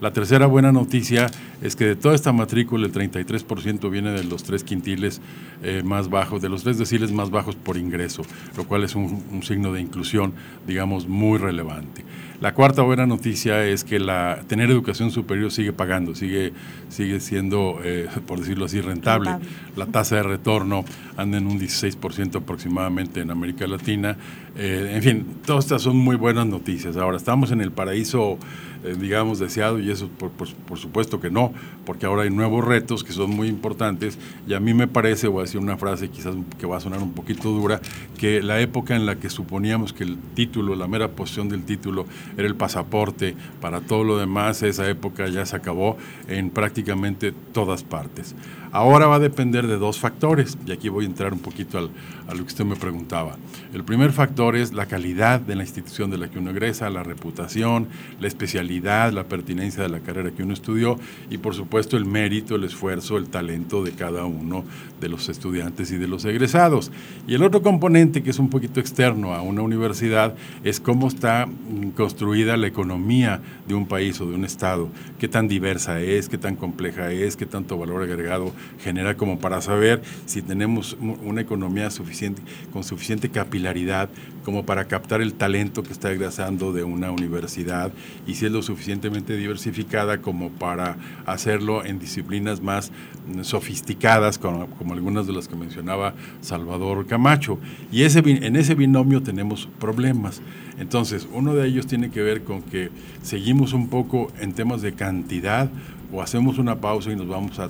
[0.00, 1.30] La tercera buena noticia
[1.62, 5.20] es que de toda esta matrícula el 33% viene de los tres quintiles
[5.62, 8.22] eh, más bajos, de los tres deciles más bajos por ingreso,
[8.56, 10.32] lo cual es un signo de inclusión,
[10.66, 12.04] digamos, muy relevante.
[12.44, 16.52] La cuarta buena noticia es que la tener educación superior sigue pagando, sigue,
[16.90, 19.30] sigue siendo, eh, por decirlo así, rentable.
[19.76, 20.84] La tasa de retorno
[21.16, 24.18] anda en un 16% aproximadamente en América Latina.
[24.58, 26.98] Eh, en fin, todas estas son muy buenas noticias.
[26.98, 28.38] Ahora, estamos en el paraíso
[28.84, 31.52] eh, digamos, deseado y eso por, por, supuesto que no,
[31.84, 35.40] porque ahora hay nuevos retos que son muy importantes y a mí me parece, voy
[35.40, 37.80] a decir una frase quizás que va a sonar un poquito dura,
[38.18, 42.06] que la época en la que suponíamos que el título, la mera posición del título
[42.36, 45.96] era el pasaporte para todo lo demás, esa época ya se acabó
[46.28, 48.34] en prácticamente todas partes.
[48.74, 51.90] Ahora va a depender de dos factores, y aquí voy a entrar un poquito al,
[52.26, 53.36] a lo que usted me preguntaba.
[53.72, 57.04] El primer factor es la calidad de la institución de la que uno egresa, la
[57.04, 57.86] reputación,
[58.18, 60.98] la especialidad la pertinencia de la carrera que uno estudió
[61.30, 64.64] y por supuesto el mérito, el esfuerzo, el talento de cada uno
[65.00, 66.90] de los estudiantes y de los egresados.
[67.26, 70.34] Y el otro componente que es un poquito externo a una universidad
[70.64, 75.28] es cómo está mm, construida la economía de un país o de un estado, qué
[75.28, 78.52] tan diversa es, qué tan compleja es, qué tanto valor agregado
[78.82, 84.08] genera como para saber si tenemos una economía suficiente, con suficiente capilaridad
[84.44, 87.92] como para captar el talento que está egresando de una universidad
[88.26, 90.96] y si es lo suficientemente diversificada como para
[91.26, 92.92] hacerlo en disciplinas más
[93.26, 97.58] mm, sofisticadas, como, algunas de las que mencionaba Salvador Camacho.
[97.90, 100.40] Y ese, en ese binomio tenemos problemas.
[100.78, 102.90] Entonces, uno de ellos tiene que ver con que
[103.22, 105.70] seguimos un poco en temas de cantidad
[106.14, 107.68] o hacemos una pausa y nos vamos a,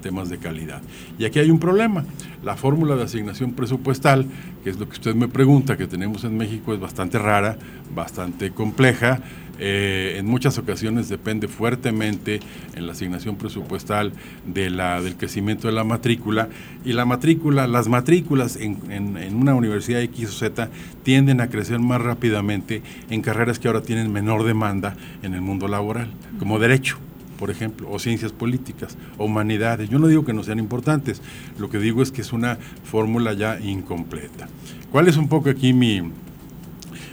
[0.00, 0.80] temas de calidad.
[1.18, 2.04] Y aquí hay un problema.
[2.42, 4.26] La fórmula de asignación presupuestal,
[4.62, 7.58] que es lo que usted me pregunta, que tenemos en México, es bastante rara,
[7.94, 9.20] bastante compleja.
[9.60, 12.40] Eh, en muchas ocasiones depende fuertemente
[12.74, 14.12] en la asignación presupuestal
[14.46, 16.48] de la, del crecimiento de la matrícula
[16.84, 20.70] y la matrícula, las matrículas en, en, una universidad X o Z
[21.04, 25.68] tienden a crecer más rápidamente en carreras que ahora tienen menor demanda en el mundo
[25.68, 26.08] laboral,
[26.40, 26.98] como derecho
[27.38, 29.88] por ejemplo, o ciencias políticas, o humanidades.
[29.88, 31.22] Yo no digo que no sean importantes,
[31.58, 34.48] lo que digo es que es una fórmula ya incompleta.
[34.90, 36.02] ¿Cuál es un poco aquí mi,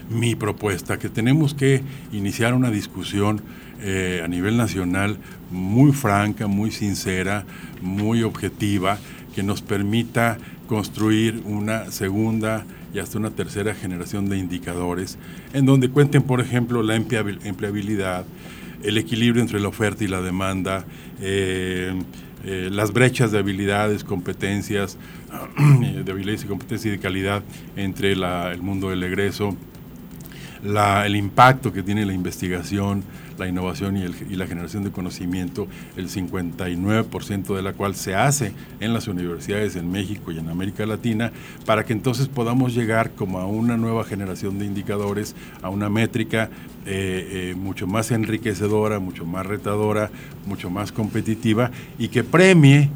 [0.09, 0.99] mi propuesta?
[0.99, 1.81] Que tenemos que
[2.11, 3.41] iniciar una discusión
[3.81, 5.17] eh, a nivel nacional
[5.49, 7.45] muy franca, muy sincera,
[7.81, 8.99] muy objetiva,
[9.33, 15.17] que nos permita construir una segunda y hasta una tercera generación de indicadores,
[15.53, 18.25] en donde cuenten, por ejemplo, la empleabilidad,
[18.83, 20.85] el equilibrio entre la oferta y la demanda,
[21.19, 21.93] eh,
[22.43, 24.97] eh, las brechas de habilidades, competencias,
[26.03, 27.43] de habilidades y competencias y de calidad
[27.75, 29.55] entre el mundo del egreso,
[30.63, 33.03] el impacto que tiene la investigación,
[33.41, 38.93] la innovación y, la generación de conocimiento, el 59% de la cual se hace en
[38.93, 41.31] las universidades en México y en América Latina,
[41.65, 46.51] para que entonces podamos llegar como a una nueva generación de indicadores, a una métrica
[46.85, 50.11] eh, eh, mucho más enriquecedora, mucho más retadora,
[50.45, 52.91] mucho más competitiva y que premie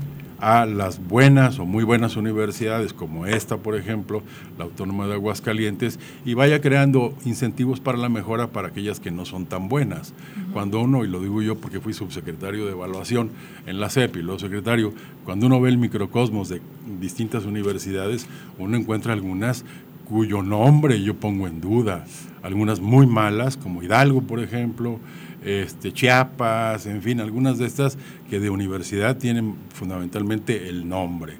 [0.45, 4.21] a las buenas o muy buenas universidades como esta, por ejemplo,
[4.59, 9.25] la Autónoma de Aguascalientes, y vaya creando incentivos para la mejora para aquellas que no
[9.25, 10.13] son tan buenas.
[10.53, 13.31] Cuando uno, y lo digo yo porque fui subsecretario de evaluación
[13.65, 16.61] en la CEP y luego secretario, cuando uno ve el microcosmos de
[17.01, 18.27] distintas universidades,
[18.59, 19.65] uno encuentra algunas
[20.07, 22.05] cuyo nombre yo pongo en duda,
[22.43, 24.99] algunas muy malas, como Hidalgo, por ejemplo,
[25.45, 27.97] este, Chiapas, en fin, algunas de estas
[28.29, 31.35] que de universidad tienen fundamentalmente el nombre.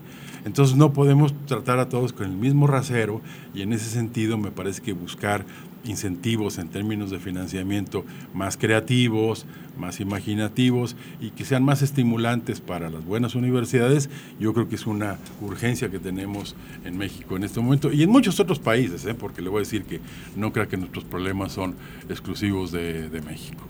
[0.45, 3.19] Entonces no podemos tratar a todos con el mismo rasero
[3.55, 5.43] y en ese sentido me parece que buscar
[5.83, 12.89] incentivos en términos de financiamiento más creativos, más imaginativos y que sean más estimulantes para
[12.89, 14.09] las buenas universidades,
[14.39, 18.09] yo creo que es una urgencia que tenemos en México en este momento y en
[18.09, 19.13] muchos otros países, ¿eh?
[19.13, 19.99] porque le voy a decir que
[20.35, 21.75] no creo que nuestros problemas son
[22.09, 23.65] exclusivos de, México.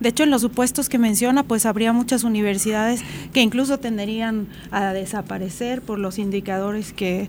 [0.00, 4.92] De hecho, en los supuestos que menciona, pues habría muchas universidades que incluso tenderían a
[4.92, 7.28] desaparecer por los indicadores que,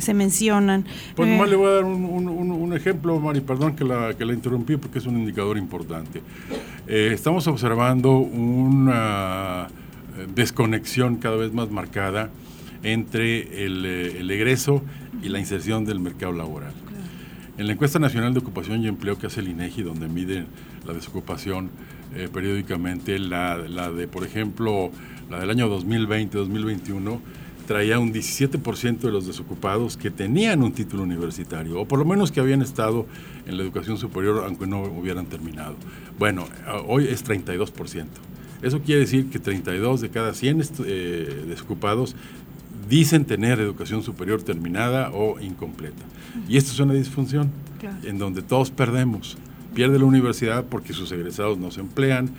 [0.00, 0.84] se mencionan.
[1.16, 4.32] Pues nomás eh, le voy a dar un, ejemplo, Mari, perdón que la, que la
[4.32, 6.20] interrumpí porque es un indicador importante.
[6.86, 9.68] Eh, estamos observando una
[10.16, 12.30] eh, desconexión cada vez más marcada
[12.82, 14.82] entre el, el, egreso
[15.22, 16.72] y la inserción del mercado laboral.
[17.58, 20.46] En la encuesta nacional de ocupación y empleo que hace el INEGI, donde mide
[20.86, 21.70] la desocupación
[22.14, 24.90] eh, periódicamente, la, la, de, por ejemplo,
[25.30, 27.20] la del año 2020-2021,
[27.70, 32.32] traía un 17% de los desocupados que tenían un título universitario, o por lo menos
[32.32, 33.06] que habían estado
[33.46, 35.76] en la educación superior aunque no hubieran terminado.
[36.18, 36.46] Bueno,
[36.88, 38.06] hoy es 32%.
[38.62, 42.16] Eso quiere decir que 32 de cada 100 eh, desocupados
[42.88, 46.02] dicen tener educación superior terminada o incompleta.
[46.48, 47.52] Y esto es una disfunción
[48.02, 49.38] en donde todos perdemos.
[49.74, 52.30] Pierde la universidad porque sus egresados no se emplean,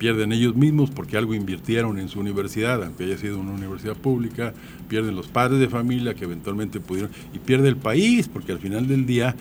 [0.00, 4.54] pierden ellos mismos porque algo invirtieron en su universidad, aunque haya sido una universidad pública,
[4.88, 8.88] pierden los padres de familia que eventualmente pudieron, y pierde el país, porque al final
[8.88, 9.36] del día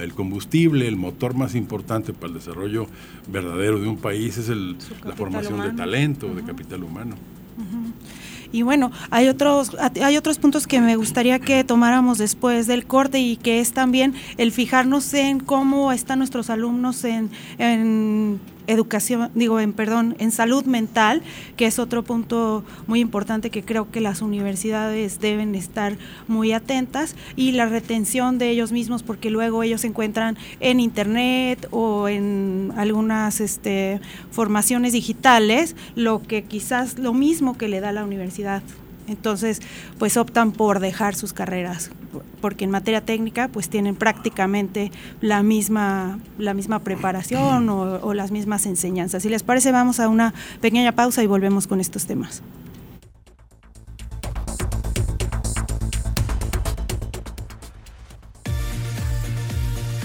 [0.00, 2.86] el combustible, el motor más importante para el desarrollo
[3.26, 7.16] verdadero de un país es el, la formación de talento, de capital humano.
[8.52, 13.18] Y bueno, hay otros, hay otros puntos que me gustaría que tomáramos después del corte
[13.18, 17.30] y que es también el fijarnos en cómo están nuestros alumnos en,
[18.66, 21.22] educación, digo, en perdón, en salud mental,
[21.56, 25.96] que es otro punto muy importante que creo que las universidades deben estar
[26.28, 31.68] muy atentas y la retención de ellos mismos porque luego ellos se encuentran en internet
[31.70, 38.04] o en algunas este, formaciones digitales, lo que quizás lo mismo que le da la
[38.04, 38.62] universidad
[39.06, 39.60] entonces,
[39.98, 41.90] pues optan por dejar sus carreras,
[42.40, 44.90] porque en materia técnica pues tienen prácticamente
[45.20, 49.22] la misma, la misma preparación o, o las mismas enseñanzas.
[49.22, 52.42] Si les parece, vamos a una pequeña pausa y volvemos con estos temas.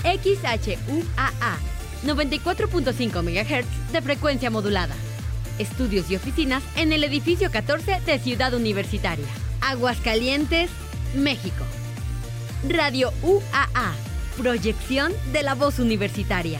[0.04, 1.58] XHUAA
[2.06, 4.96] 94.5 MHz de frecuencia modulada
[5.62, 9.28] estudios y oficinas en el edificio 14 de Ciudad Universitaria,
[9.62, 10.70] Aguascalientes,
[11.16, 11.64] México.
[12.68, 13.94] Radio UAA,
[14.38, 16.60] proyección de la voz universitaria.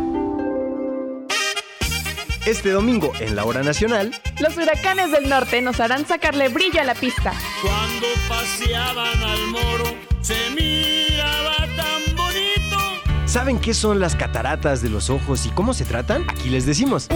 [2.45, 6.83] Este domingo, en la hora nacional, los huracanes del norte nos harán sacarle brillo a
[6.83, 7.33] la pista.
[7.61, 13.27] Cuando paseaban al moro, se miraba tan bonito.
[13.27, 16.27] ¿Saben qué son las cataratas de los ojos y cómo se tratan?
[16.31, 17.09] Aquí les decimos.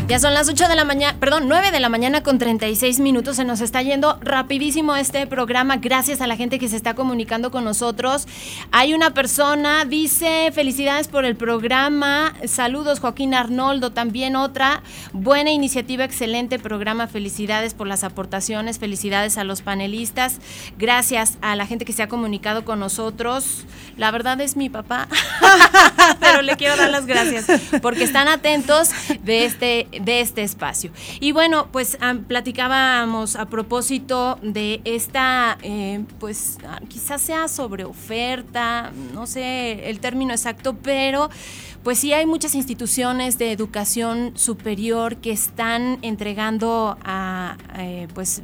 [0.09, 3.35] Ya son las 8 de la mañana, perdón, 9 de la mañana con 36 minutos.
[3.35, 5.77] Se nos está yendo rapidísimo este programa.
[5.77, 8.27] Gracias a la gente que se está comunicando con nosotros.
[8.71, 12.33] Hay una persona, dice, felicidades por el programa.
[12.47, 13.91] Saludos, Joaquín Arnoldo.
[13.91, 14.81] También otra,
[15.13, 17.05] buena iniciativa, excelente programa.
[17.05, 18.79] Felicidades por las aportaciones.
[18.79, 20.39] Felicidades a los panelistas.
[20.79, 23.67] Gracias a la gente que se ha comunicado con nosotros.
[23.95, 25.07] La verdad es mi papá,
[26.19, 27.45] pero le quiero dar las gracias
[27.81, 28.89] porque están atentos
[29.23, 30.91] de este de este espacio.
[31.19, 31.97] Y bueno, pues
[32.27, 39.99] platicábamos a propósito de esta, eh, pues ah, quizás sea sobre oferta, no sé el
[39.99, 41.29] término exacto, pero
[41.83, 48.41] pues sí hay muchas instituciones de educación superior que están entregando a eh, pues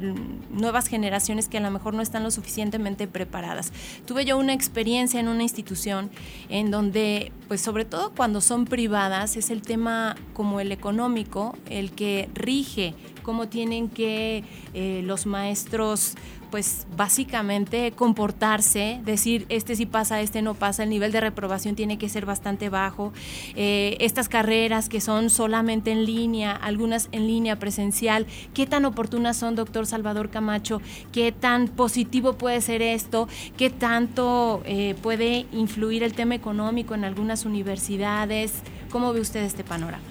[0.50, 3.72] nuevas generaciones que a lo mejor no están lo suficientemente preparadas.
[4.06, 6.10] Tuve yo una experiencia en una institución
[6.48, 11.92] en donde pues sobre todo cuando son privadas es el tema como el económico el
[11.92, 16.14] que rige cómo tienen que eh, los maestros
[16.50, 21.98] pues básicamente comportarse, decir este sí pasa, este no pasa, el nivel de reprobación tiene
[21.98, 23.12] que ser bastante bajo.
[23.54, 29.36] Eh, estas carreras que son solamente en línea, algunas en línea presencial, ¿qué tan oportunas
[29.36, 30.80] son, doctor Salvador Camacho?
[31.12, 33.28] ¿Qué tan positivo puede ser esto?
[33.56, 38.52] ¿Qué tanto eh, puede influir el tema económico en algunas universidades?
[38.90, 40.04] ¿Cómo ve usted este panorama?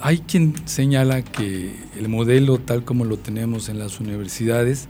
[0.00, 4.88] Hay quien señala que el modelo tal como lo tenemos en las universidades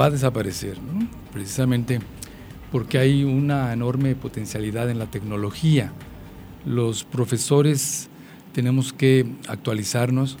[0.00, 0.76] va a desaparecer,
[1.32, 2.00] precisamente
[2.70, 5.92] porque hay una enorme potencialidad en la tecnología.
[6.64, 8.08] Los profesores
[8.52, 10.36] tenemos que actualizarnos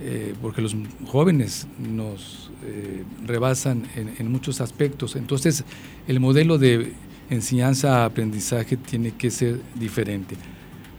[0.00, 0.76] eh, porque los
[1.06, 5.16] jóvenes nos eh, rebasan en, en, muchos aspectos.
[5.16, 5.64] Entonces,
[6.06, 6.92] el modelo de
[7.30, 10.36] enseñanza-aprendizaje tiene que ser diferente.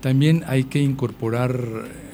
[0.07, 1.59] También hay que incorporar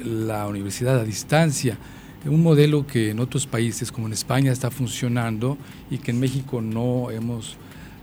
[0.03, 1.77] la universidad a distancia,
[2.25, 5.59] un modelo que en otros países como en España está funcionando
[5.91, 7.55] y que en México no hemos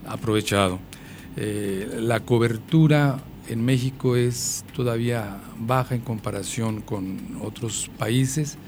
[0.06, 0.78] aprovechado.
[1.36, 3.18] Eh, la cobertura
[3.48, 8.58] en México es todavía baja en comparación con otros países.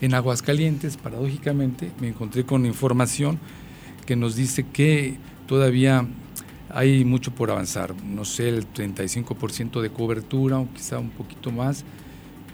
[0.00, 3.40] En Aguascalientes, paradójicamente, me encontré con información
[4.06, 5.16] que nos dice que
[5.48, 6.06] todavía
[6.72, 11.84] hay mucho por avanzar, no sé, el 35% de cobertura o quizá un poquito más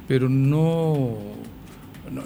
[0.08, 1.16] pero no,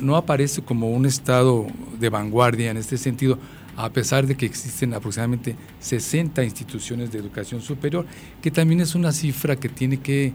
[0.01, 1.67] no, aparece como un estado
[1.99, 3.39] de vanguardia en este sentido,
[3.77, 8.07] a pesar de que existen aproximadamente 60 instituciones de educación superior,
[8.43, 10.33] que también es una cifra que tiene que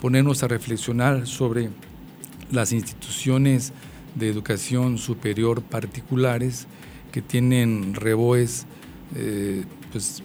[0.00, 1.70] ponernos a reflexionar sobre
[2.52, 3.72] las instituciones
[4.14, 6.66] de educación superior particulares
[7.10, 8.66] que tienen reboes
[9.16, 10.22] eh, pues,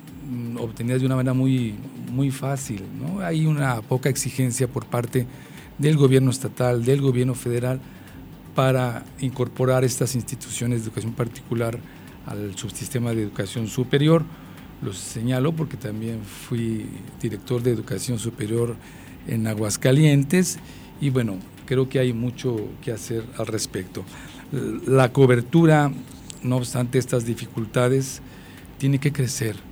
[0.60, 1.76] obtenidas de una manera muy,
[2.12, 2.84] muy fácil.
[3.00, 3.22] ¿no?
[3.22, 5.26] Hay una poca exigencia por parte
[5.78, 7.80] del gobierno estatal, del gobierno federal,
[8.56, 11.80] para incorporar estas instituciones de educación particular
[12.26, 14.24] al subsistema de educación superior.
[14.82, 16.86] Los señalo porque también fui
[17.22, 18.76] director de educación superior
[19.28, 20.60] en Aguascalientes
[21.02, 24.04] y bueno, creo que hay mucho que hacer al respecto.
[24.88, 25.92] La cobertura,
[26.44, 28.22] no obstante estas dificultades,
[28.78, 29.69] tiene que crecer.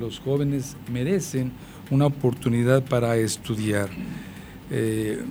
[0.00, 1.52] Los jóvenes merecen
[1.90, 3.88] una oportunidad para estudiar.
[4.70, 5.22] Eh,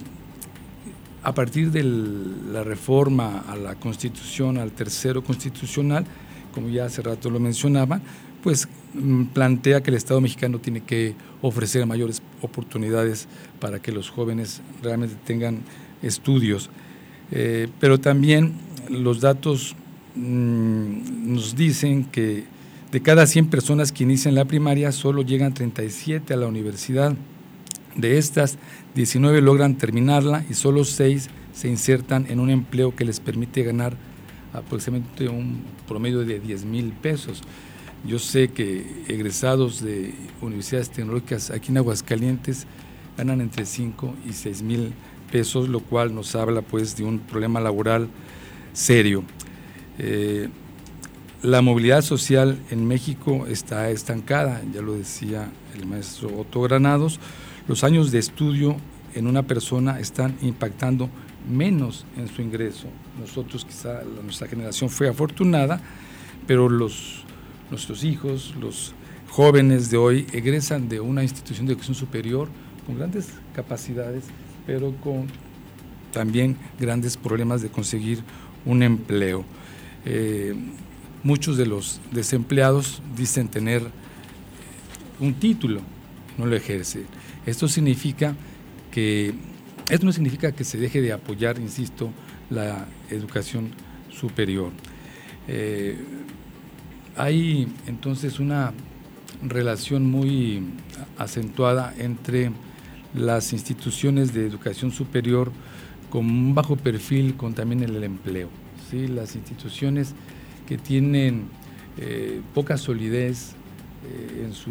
[1.23, 6.05] a partir de la reforma a la Constitución, al tercero constitucional,
[6.53, 8.01] como ya hace rato lo mencionaba,
[8.41, 13.27] pues mm, plantea que el Estado mexicano tiene que ofrecer mayores oportunidades
[13.59, 15.59] para que los jóvenes realmente tengan
[16.01, 16.69] estudios.
[17.31, 18.53] Eh, pero también
[18.89, 19.75] los datos
[20.15, 22.45] mm, nos dicen que
[22.91, 27.15] de cada 100 personas que inician la primaria, solo llegan 37 a la universidad.
[27.95, 28.57] De estas,
[28.95, 33.97] 19 logran terminarla y solo 6 se insertan en un empleo que les permite ganar
[34.53, 37.41] aproximadamente un promedio de 10 mil pesos.
[38.05, 42.67] Yo sé que egresados de universidades tecnológicas aquí en Aguascalientes
[43.17, 44.93] ganan entre 5 y 6 mil
[45.31, 48.07] pesos, lo cual nos habla pues de un problema laboral
[48.73, 49.23] serio.
[49.97, 50.47] Eh,
[51.43, 57.19] la movilidad social en México está estancada, ya lo decía el maestro Otto Granados.
[57.67, 58.75] Los años de estudio
[59.13, 61.09] en una persona están impactando
[61.47, 62.87] menos en su ingreso.
[63.19, 65.79] Nosotros quizá nuestra generación fue afortunada,
[66.47, 67.23] pero los,
[67.69, 68.93] nuestros hijos, los
[69.29, 72.47] jóvenes de hoy egresan de una institución de educación superior
[72.85, 74.23] con grandes capacidades,
[74.65, 75.27] pero con
[76.11, 78.23] también grandes problemas de conseguir
[78.65, 79.45] un empleo.
[80.05, 80.55] Eh,
[81.23, 83.83] muchos de los desempleados dicen tener
[85.19, 85.81] un título,
[86.37, 87.05] no lo ejercen.
[87.45, 88.35] Esto significa
[88.91, 89.33] que
[89.89, 92.11] esto no significa que se deje de apoyar, insisto,
[92.49, 93.69] la educación
[94.09, 94.71] superior.
[95.47, 95.97] Eh,
[97.15, 98.73] hay entonces una
[99.41, 100.63] relación muy
[101.17, 102.51] acentuada entre
[103.13, 105.51] las instituciones de educación superior
[106.09, 108.49] con un bajo perfil con también el empleo.
[108.89, 109.07] ¿sí?
[109.07, 110.13] Las instituciones
[110.67, 111.47] que tienen
[111.97, 113.53] eh, poca solidez
[114.05, 114.69] eh, en, su,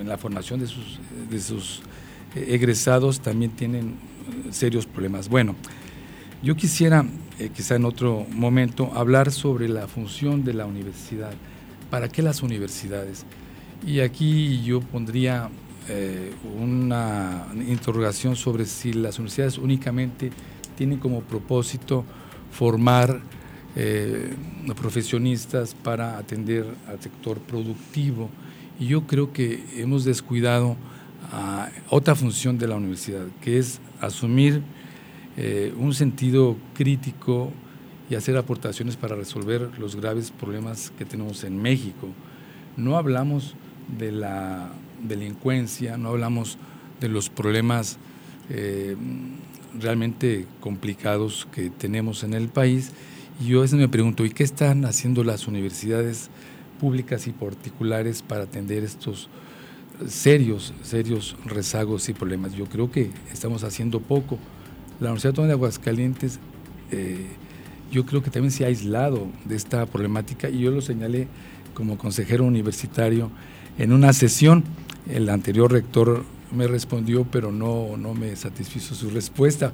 [0.00, 0.98] en la formación de sus,
[1.28, 1.82] de sus
[2.34, 3.96] eh, egresados también tienen
[4.50, 5.28] serios problemas.
[5.28, 5.56] Bueno,
[6.42, 7.04] yo quisiera,
[7.54, 11.32] quizá en otro momento, hablar sobre la función de la universidad.
[11.90, 13.26] ¿Para qué las universidades?
[13.86, 15.50] Y aquí yo pondría
[16.56, 20.30] una interrogación sobre si las universidades únicamente
[20.76, 22.04] tienen como propósito
[22.52, 23.20] formar
[23.76, 24.34] eh,
[24.76, 28.28] profesionistas para atender al sector productivo.
[28.78, 30.76] Y yo creo que hemos descuidado
[31.90, 34.62] otra función de la universidad, que es asumir
[35.36, 37.52] eh, un sentido crítico
[38.08, 42.08] y hacer aportaciones para resolver los graves problemas que tenemos en México.
[42.76, 43.54] No hablamos
[43.98, 46.58] de la delincuencia, no hablamos
[47.00, 47.98] de los problemas
[48.48, 48.96] eh,
[49.78, 52.92] realmente complicados que tenemos en el país,
[53.40, 56.28] y yo a veces me pregunto, ¿y qué están haciendo las universidades
[56.78, 59.30] públicas y particulares para atender estos
[60.06, 62.52] serios, serios rezagos y problemas?
[62.52, 64.38] Yo creo que estamos haciendo poco.
[65.00, 66.38] La Universidad Autónoma de Aguascalientes,
[66.90, 67.28] eh,
[67.90, 71.26] yo creo que también se ha aislado de esta problemática y yo lo señalé
[71.72, 73.30] como consejero universitario
[73.78, 74.64] en una sesión.
[75.10, 76.24] El anterior rector
[76.54, 79.72] me respondió, pero no, no me satisfizo su respuesta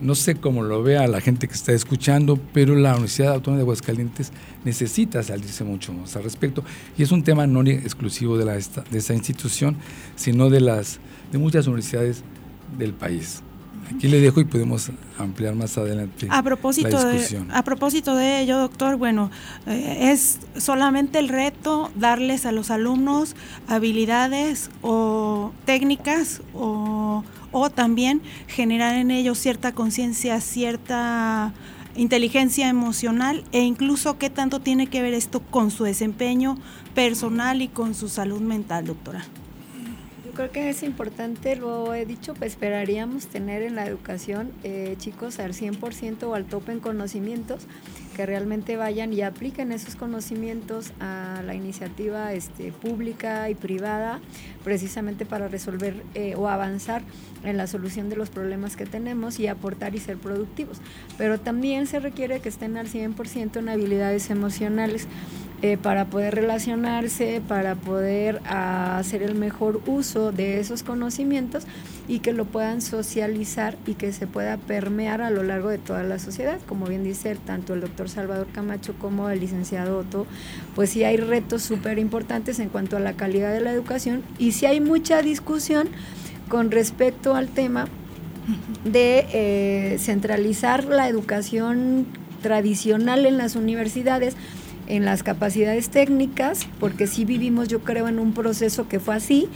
[0.00, 3.62] no sé cómo lo vea la gente que está escuchando, pero la Universidad Autónoma de
[3.62, 4.32] Aguascalientes
[4.64, 6.64] necesita salirse mucho más al respecto.
[6.96, 9.76] Y es un tema no exclusivo de, la, de esta institución,
[10.16, 10.98] sino de, las,
[11.32, 12.22] de muchas universidades
[12.78, 13.42] del país.
[13.94, 17.48] Aquí le dejo y podemos ampliar más adelante a propósito la discusión.
[17.48, 19.32] De, a propósito de ello, doctor, bueno,
[19.66, 23.34] eh, es solamente el reto darles a los alumnos
[23.66, 31.52] habilidades o técnicas o o también generar en ellos cierta conciencia, cierta
[31.96, 36.56] inteligencia emocional e incluso qué tanto tiene que ver esto con su desempeño
[36.94, 39.24] personal y con su salud mental, doctora.
[40.40, 45.38] Creo que es importante, lo he dicho, pues esperaríamos tener en la educación eh, chicos
[45.38, 47.66] al 100% o al tope en conocimientos,
[48.16, 54.18] que realmente vayan y apliquen esos conocimientos a la iniciativa este, pública y privada,
[54.64, 57.02] precisamente para resolver eh, o avanzar
[57.44, 60.78] en la solución de los problemas que tenemos y aportar y ser productivos.
[61.18, 65.06] Pero también se requiere que estén al 100% en habilidades emocionales.
[65.62, 71.64] Eh, para poder relacionarse, para poder ah, hacer el mejor uso de esos conocimientos
[72.08, 76.02] y que lo puedan socializar y que se pueda permear a lo largo de toda
[76.02, 76.58] la sociedad.
[76.66, 80.26] Como bien dice tanto el doctor Salvador Camacho como el licenciado Otto,
[80.74, 84.52] pues sí hay retos súper importantes en cuanto a la calidad de la educación y
[84.52, 85.90] sí hay mucha discusión
[86.48, 87.86] con respecto al tema
[88.86, 92.06] de eh, centralizar la educación
[92.40, 94.36] tradicional en las universidades
[94.90, 99.48] en las capacidades técnicas, porque sí vivimos, yo creo, en un proceso que fue así,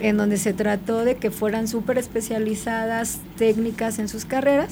[0.00, 4.70] en donde se trató de que fueran súper especializadas técnicas en sus carreras,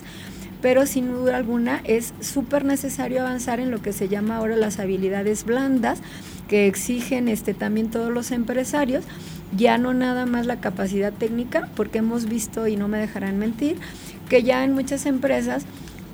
[0.61, 4.81] pero sin duda alguna es súper necesario avanzar en lo que se llama ahora las
[4.81, 6.01] habilidades blandas,
[6.49, 9.05] que exigen este, también todos los empresarios,
[9.57, 13.77] ya no nada más la capacidad técnica, porque hemos visto, y no me dejarán mentir,
[14.29, 15.65] que ya en muchas empresas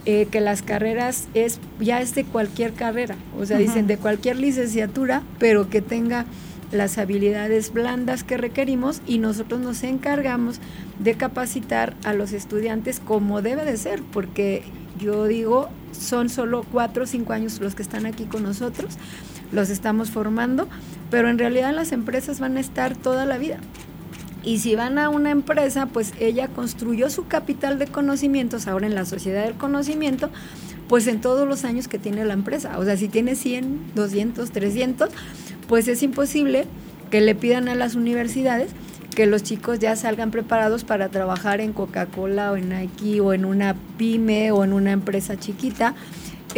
[0.07, 4.37] eh, que las carreras es ya es de cualquier carrera, o sea, dicen de cualquier
[4.37, 6.27] licenciatura, pero que tenga
[6.73, 10.61] las habilidades blandas que requerimos y nosotros nos encargamos
[10.99, 14.63] de capacitar a los estudiantes como debe de ser, porque
[14.99, 18.95] yo digo, son solo cuatro o cinco años los que están aquí con nosotros,
[19.53, 20.69] los estamos formando,
[21.11, 23.59] pero en realidad las empresas van a estar toda la vida.
[24.47, 28.95] Y si van a una empresa, pues ella construyó su capital de conocimientos ahora en
[28.95, 30.31] la sociedad del conocimiento,
[30.89, 32.79] pues en todos los años que tiene la empresa.
[32.79, 35.11] O sea, si tiene 100, 200, 300,
[35.67, 36.67] pues es imposible
[37.11, 38.71] que le pidan a las universidades
[39.17, 43.47] que los chicos ya salgan preparados para trabajar en Coca-Cola o en Nike o en
[43.47, 45.97] una pyme o en una empresa chiquita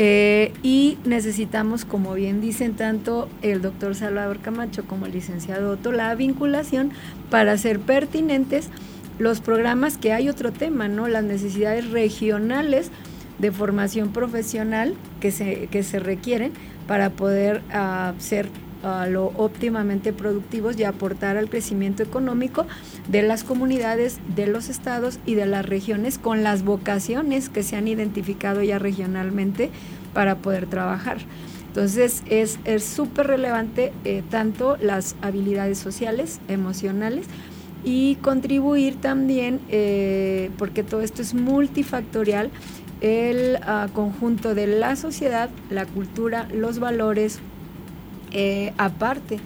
[0.01, 5.91] eh, y necesitamos, como bien dicen tanto el doctor Salvador Camacho como el licenciado Otto,
[5.91, 6.93] la vinculación
[7.31, 8.71] para ser pertinentes
[9.19, 11.09] los programas que hay otro tema, ¿no?
[11.09, 12.93] Las necesidades regionales
[13.41, 16.53] de formación profesional que se, que se requieren
[16.87, 18.49] para poder uh, ser
[18.83, 22.67] uh, lo óptimamente productivos y aportar al crecimiento económico
[23.09, 27.77] de las comunidades, de los estados y de las regiones con las vocaciones que se
[27.77, 29.71] han identificado ya regionalmente
[30.15, 31.19] para poder trabajar.
[31.69, 37.27] Entonces es súper relevante eh, tanto las habilidades sociales, emocionales,
[37.85, 42.51] y contribuir también, eh, porque todo esto es multifactorial,
[43.01, 47.39] el ah, conjunto de la sociedad, la cultura, los valores,
[48.33, 49.39] eh, aparte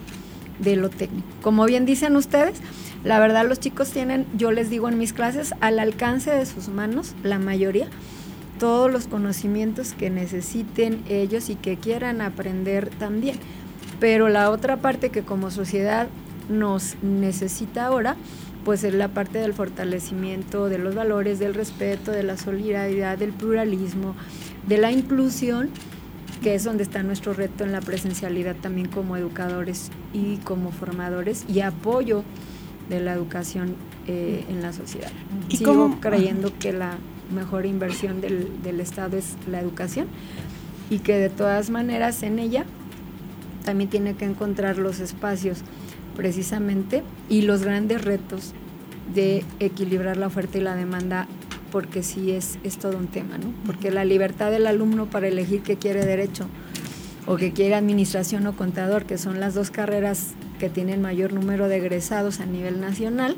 [0.58, 1.26] de lo técnico.
[1.42, 2.60] Como bien dicen ustedes,
[3.04, 6.68] la verdad los chicos tienen, yo les digo en mis clases, al alcance de sus
[6.68, 7.88] manos, la mayoría,
[8.58, 13.36] todos los conocimientos que necesiten ellos y que quieran aprender también.
[13.98, 16.08] Pero la otra parte que como sociedad
[16.48, 18.16] nos necesita ahora,
[18.64, 23.32] pues es la parte del fortalecimiento de los valores, del respeto, de la solidaridad, del
[23.32, 24.14] pluralismo,
[24.66, 25.70] de la inclusión,
[26.42, 31.44] que es donde está nuestro reto en la presencialidad también como educadores y como formadores
[31.48, 32.24] y apoyo
[32.88, 33.76] de la educación
[34.06, 35.10] eh, en la sociedad.
[35.48, 36.98] ¿Y Sigo creyendo que la
[37.32, 40.08] mejor inversión del, del Estado es la educación
[40.90, 42.64] y que de todas maneras en ella
[43.64, 45.58] también tiene que encontrar los espacios
[46.16, 48.52] precisamente y los grandes retos
[49.14, 51.28] de equilibrar la oferta y la demanda
[51.72, 53.52] porque sí es, es todo un tema, ¿no?
[53.66, 56.46] Porque la libertad del alumno para elegir qué quiere derecho
[57.26, 61.68] o que quiere administración o contador, que son las dos carreras que tienen mayor número
[61.68, 63.36] de egresados a nivel nacional,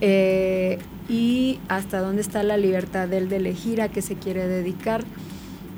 [0.00, 5.04] eh, y hasta dónde está la libertad del de elegir a qué se quiere dedicar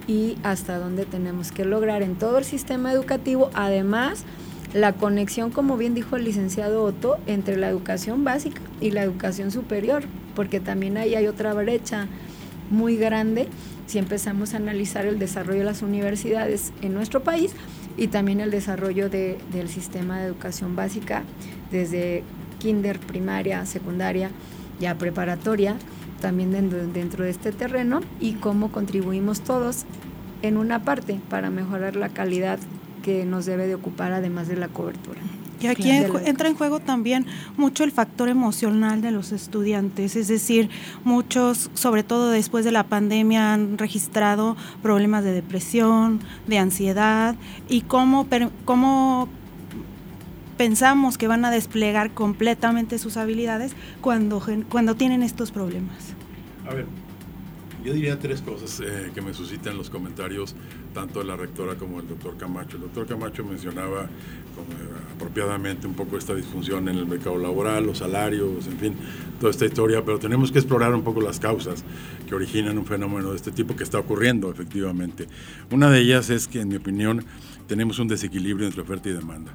[0.06, 4.24] y hasta dónde tenemos que lograr en todo el sistema educativo, además
[4.74, 9.50] la conexión, como bien dijo el licenciado Otto, entre la educación básica y la educación
[9.50, 10.04] superior,
[10.34, 12.08] porque también ahí hay otra brecha
[12.70, 13.48] muy grande
[13.86, 17.52] si empezamos a analizar el desarrollo de las universidades en nuestro país
[17.98, 21.24] y también el desarrollo de, del sistema de educación básica
[21.70, 22.22] desde
[22.58, 24.30] kinder, primaria, secundaria
[24.80, 25.76] ya preparatoria,
[26.20, 26.52] también
[26.92, 29.84] dentro, de este terreno y cómo contribuimos todos
[30.42, 32.58] en una parte para mejorar la calidad
[33.02, 35.20] que nos debe de ocupar además de la cobertura.
[35.60, 37.24] Y aquí entra en juego también
[37.56, 40.70] mucho el factor emocional de los estudiantes, es decir,
[41.04, 47.36] muchos, sobre todo después de la pandemia, han registrado problemas de depresión, de ansiedad
[47.68, 48.26] y cómo,
[48.64, 49.28] cómo
[50.56, 56.14] pensamos que van a desplegar completamente sus habilidades cuando, cuando tienen estos problemas?
[56.68, 56.86] A ver,
[57.84, 60.54] yo diría tres cosas eh, que me suscitan los comentarios
[60.94, 62.76] tanto de la rectora como del doctor Camacho.
[62.76, 64.08] El doctor Camacho mencionaba
[64.54, 68.94] como, eh, apropiadamente un poco esta disfunción en el mercado laboral, los salarios, en fin,
[69.40, 71.84] toda esta historia, pero tenemos que explorar un poco las causas
[72.28, 75.26] que originan un fenómeno de este tipo que está ocurriendo efectivamente.
[75.70, 77.24] Una de ellas es que, en mi opinión,
[77.66, 79.52] tenemos un desequilibrio entre oferta y demanda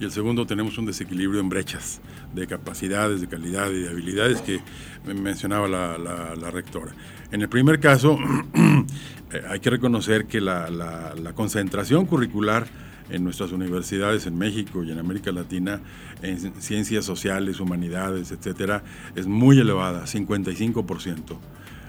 [0.00, 2.00] y el segundo tenemos un desequilibrio en brechas
[2.32, 4.60] de capacidades, de calidad y de habilidades que
[5.04, 6.92] mencionaba la, rectora.
[7.30, 8.18] En el primer caso,
[8.54, 12.66] eh, hay que reconocer que la, concentración curricular
[13.10, 15.80] en nuestras universidades en México y en América Latina
[16.22, 18.82] en ciencias sociales, humanidades, etcétera,
[19.14, 21.38] es muy elevada, 55%,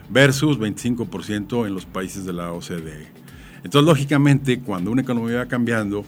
[0.10, 3.08] versus 25% en los países de la OCDE.
[3.64, 6.06] Entonces, lógicamente, cuando una economía va cambiando,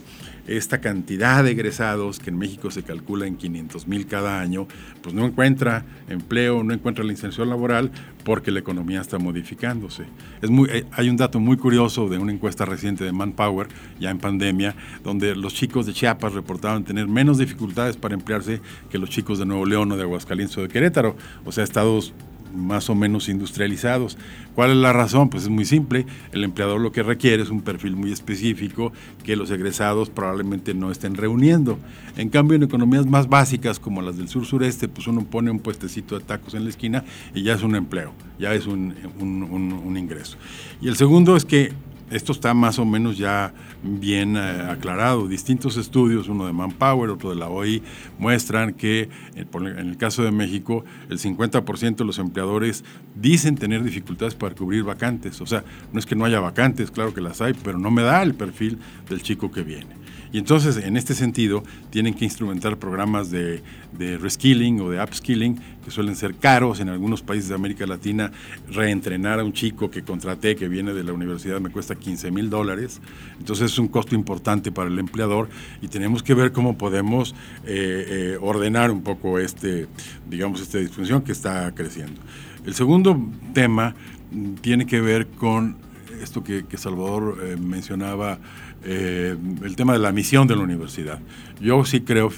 [0.48, 4.68] esta cantidad de egresados, que en México se calcula en 500 mil cada año,
[5.02, 7.92] pues no encuentra empleo, no encuentra la inserción laboral
[8.24, 10.06] porque la economía está modificándose.
[10.42, 13.68] Es muy, eh, hay un dato muy curioso de una encuesta reciente de Manpower,
[14.00, 18.98] ya en pandemia, donde los chicos de Chiapas reportaban tener menos dificultades para emplearse que
[18.98, 21.16] los chicos de Nuevo León o de Aguascalientes o de Querétaro,
[21.46, 22.14] o sea, estados
[22.54, 24.18] más o menos industrializados.
[24.56, 25.30] ¿Cuál es la razón?
[25.30, 26.06] Pues es muy simple.
[26.32, 28.92] El empleador lo que requiere es un perfil muy específico
[29.24, 31.80] que los egresados probablemente no estén reuniendo.
[32.18, 36.18] En cambio, en economías más básicas como las del sur-sureste, pues uno pone un puestecito
[36.18, 40.38] de tacos en la esquina y ya es un empleo, ya es un, un ingreso.
[40.82, 41.74] Y el segundo es que
[42.12, 43.54] esto está más o menos ya
[43.84, 45.28] bien eh, aclarado.
[45.28, 47.82] Distintos estudios, uno de Manpower, otro de la OI,
[48.20, 52.84] muestran que eh, en el caso de México el 50% de los empleadores
[53.16, 55.42] dicen tener dificultades para cubrir vacantes.
[55.42, 58.04] O sea, no es que no haya vacantes, claro que las hay, pero no me
[58.04, 58.78] da el perfil
[59.10, 60.01] del chico que viene.
[60.34, 63.62] Y entonces, en este sentido, tienen que instrumentar programas de,
[63.98, 66.80] reskilling o de upskilling, que suelen ser caros.
[66.80, 68.32] En algunos países de América Latina,
[68.70, 72.50] reentrenar a un chico que contraté, que viene de la universidad, me cuesta 15 mil
[72.50, 73.02] dólares.
[73.40, 75.50] Entonces, es un costo importante para el empleador
[75.82, 79.88] y tenemos que ver cómo podemos eh, eh, ordenar un poco este,
[80.30, 82.22] digamos, esta disfunción que está creciendo.
[82.66, 83.20] El segundo
[83.54, 83.96] tema
[84.32, 85.76] mm, tiene que ver con
[86.22, 88.40] esto que, Salvador eh, mencionaba
[88.84, 91.20] eh, el tema de la misión de la universidad.
[91.60, 92.32] Yo sí creo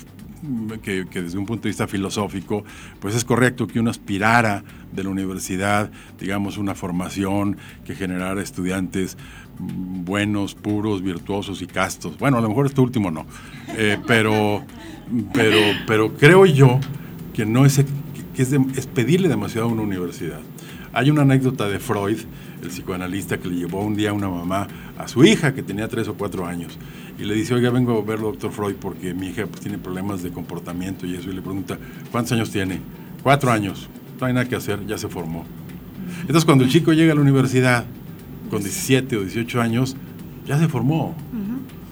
[0.82, 2.66] que, desde un punto de vista filosófico,
[3.00, 5.90] pues es correcto que uno aspirara de la universidad,
[6.20, 9.18] digamos, una formación que generara estudiantes
[9.58, 12.18] buenos, puros, virtuosos y castos.
[12.18, 13.26] Bueno, a lo mejor este último no,
[13.78, 14.64] eh, pero,
[15.34, 16.80] pero, pero creo yo
[17.34, 17.84] que no es,
[18.36, 20.40] que es, es pedirle demasiado a una universidad.
[20.92, 22.20] Hay una anécdota de Freud
[22.64, 25.88] el psicoanalista que le llevó un día a una mamá a su hija que tenía
[25.88, 26.78] tres o cuatro años
[27.20, 29.78] y le dice, oiga, vengo a ver al doctor Freud porque mi hija pues, tiene
[29.78, 31.78] problemas de comportamiento y eso, y le pregunta,
[32.12, 32.80] ¿cuántos años tiene?
[33.22, 33.90] Cuatro años,
[34.20, 35.46] no hay nada que hacer, ya se formó.
[36.22, 37.86] Entonces cuando el chico llega a la universidad
[38.50, 39.96] con 17 o 18 años,
[40.46, 41.16] ya se formó.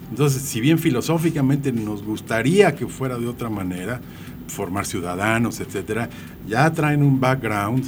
[0.10, 4.02] Entonces, si bien filosóficamente nos gustaría que fuera de otra manera,
[4.48, 6.10] formar ciudadanos, etcétera,
[6.48, 7.86] ya traen un background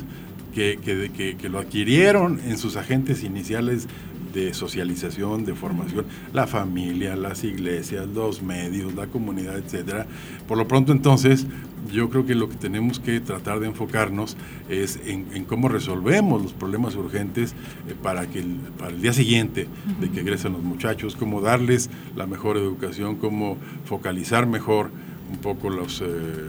[0.53, 3.87] que, que, lo adquirieron en sus agentes iniciales
[4.33, 10.07] de socialización, de formación, la familia, las iglesias, los medios, la comunidad, etcétera.
[10.47, 11.45] Por lo pronto, entonces,
[11.91, 14.35] yo creo que lo que tenemos que tratar de enfocarnos
[14.69, 17.53] es en, cómo resolvemos los problemas urgentes
[17.87, 19.67] eh, para que el, para el día siguiente
[19.99, 24.89] de que egresen los muchachos, cómo darles la mejor educación, cómo focalizar mejor
[25.33, 26.05] un poco los, eh,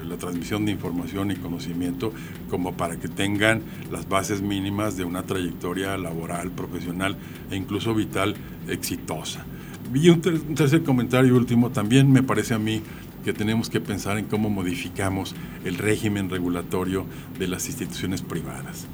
[0.06, 2.12] la transmisión de información y conocimiento
[2.50, 7.16] como para que tengan las bases mínimas de una trayectoria laboral, profesional
[7.50, 8.34] e incluso vital
[8.68, 9.44] exitosa.
[9.92, 12.82] Y un, tercer comentario último, también me parece a mí
[13.24, 17.06] que tenemos que pensar en cómo modificamos el régimen regulatorio
[17.38, 18.86] de las instituciones privadas.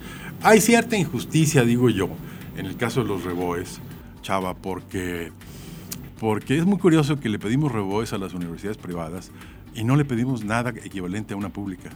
[0.43, 2.11] Hay cierta injusticia, digo yo,
[2.57, 3.81] en el caso de los reboes,
[4.23, 5.33] Chava, porque,
[6.21, 9.33] porque es muy curioso que le pedimos reboes a las universidades privadas,
[9.75, 11.91] y no le pedimos nada equivalente a una pública.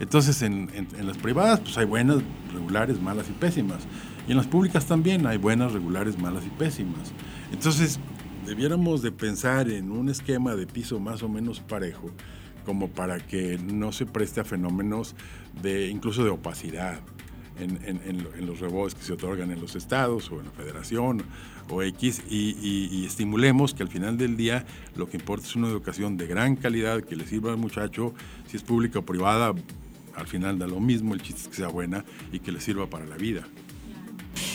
[0.00, 0.70] Entonces, en,
[1.02, 2.22] las privadas, pues hay buenas,
[2.52, 3.86] regulares, malas y pésimas.
[4.26, 7.12] Y en las públicas también hay buenas, regulares, malas y pésimas.
[7.52, 7.98] Entonces,
[8.46, 12.10] debiéramos de pensar en un esquema de piso más o menos parejo,
[12.64, 15.16] como para que no se preste a fenómenos
[15.62, 17.00] de incluso de opacidad
[17.60, 21.22] en, los rebotes que se otorgan en los estados o en la federación
[21.70, 24.64] o X y, estimulemos que al final del día
[24.96, 28.14] lo que importa es una educación de gran calidad que le sirva al muchacho,
[28.46, 29.54] si es pública o privada,
[30.14, 32.88] al final da lo mismo, el chiste es que sea buena y que le sirva
[32.88, 33.46] para la vida.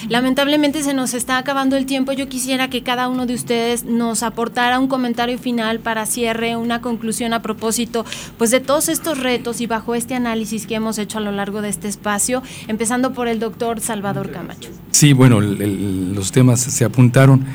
[0.09, 2.11] Lamentablemente se nos está acabando el tiempo.
[2.11, 6.81] Yo quisiera que cada uno de ustedes nos aportara un comentario final para cierre, una
[6.81, 8.05] conclusión a propósito
[8.37, 11.61] pues de todos estos retos y bajo este análisis que hemos hecho a lo largo
[11.61, 14.69] de este espacio, empezando por el doctor Salvador Camacho.
[14.91, 17.45] Sí, bueno, los temas se apuntaron.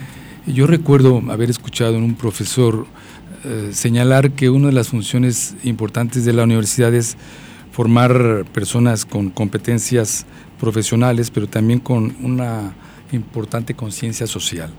[0.47, 2.87] Yo recuerdo haber escuchado en un profesor
[3.45, 7.17] eh, señalar que una de las funciones importantes de la universidad es
[7.71, 10.27] formar personas con competencias
[10.59, 12.75] profesionales, pero también con una
[13.13, 14.71] importante conciencia social.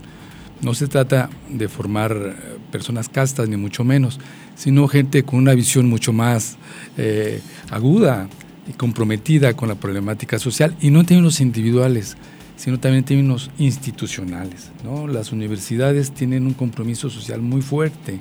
[0.62, 2.34] No se trata de formar eh,
[2.70, 4.20] personas castas, ni mucho menos,
[4.56, 6.58] sino gente con una visión mucho más
[6.98, 8.28] eh, aguda
[8.68, 12.16] y comprometida con la problemática social, y no en términos individuales,
[12.56, 14.70] sino también en términos institucionales.
[14.84, 15.06] ¿no?
[15.06, 18.20] Las universidades tienen un compromiso social muy fuerte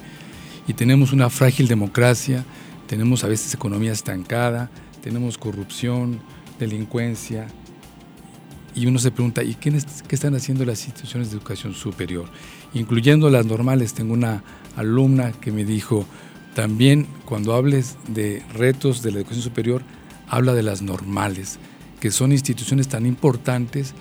[0.65, 2.45] y tenemos una frágil democracia,
[2.87, 4.69] tenemos a veces economía estancada,
[5.03, 6.21] tenemos corrupción,
[6.59, 7.47] delincuencia,
[8.75, 9.71] y uno se pregunta, ¿y qué,
[10.07, 12.29] qué, están haciendo las instituciones de educación superior?
[12.73, 14.43] Incluyendo las normales, tengo una
[14.75, 16.05] alumna que me dijo,
[16.53, 19.81] también cuando hables de retos de la educación superior,
[20.27, 21.59] habla de las normales,
[21.99, 23.93] que son instituciones tan importantes,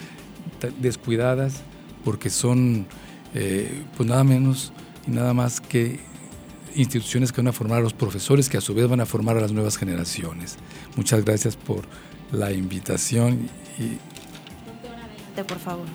[0.81, 1.63] descuidadas,
[2.05, 2.87] porque son
[3.35, 4.73] eh, pues nada menos
[5.07, 6.01] y nada más que
[6.75, 9.37] instituciones que van a formar a los profesores, que a su vez van a formar
[9.37, 10.57] a las nuevas generaciones.
[10.97, 11.85] Muchas gracias por
[12.33, 13.49] la invitación
[13.79, 13.99] y
[15.45, 15.87] por favor.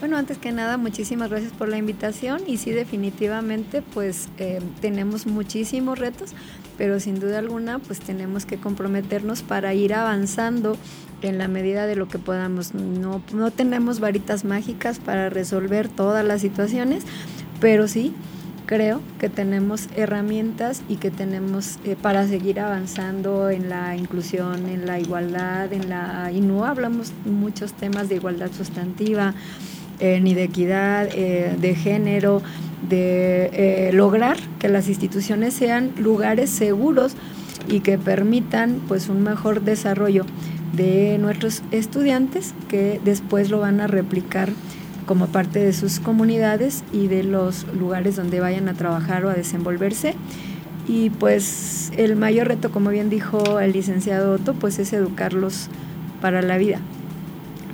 [0.00, 5.26] Bueno, antes que nada, muchísimas gracias por la invitación y sí, definitivamente, pues eh, tenemos
[5.26, 6.32] muchísimos retos,
[6.76, 10.76] pero sin duda alguna, pues tenemos que comprometernos para ir avanzando
[11.22, 12.74] en la medida de lo que podamos.
[12.74, 17.04] No, no tenemos varitas mágicas para resolver todas las situaciones,
[17.58, 18.12] pero sí
[18.66, 24.86] creo que tenemos herramientas y que tenemos eh, para seguir avanzando en la inclusión, en
[24.86, 29.34] la igualdad, en la y no hablamos muchos temas de igualdad sustantiva,
[30.00, 32.42] eh, ni de equidad, eh, de género,
[32.88, 37.14] de lograr que las instituciones sean lugares seguros
[37.68, 40.24] y que permitan pues un mejor desarrollo
[40.76, 44.50] de nuestros estudiantes que después lo van a replicar
[45.06, 49.34] como parte de sus comunidades y de los lugares donde vayan a trabajar o a
[49.34, 50.14] desenvolverse.
[50.88, 55.68] Y pues el mayor reto, como bien dijo el licenciado Otto, pues es educarlos
[56.20, 56.80] para la vida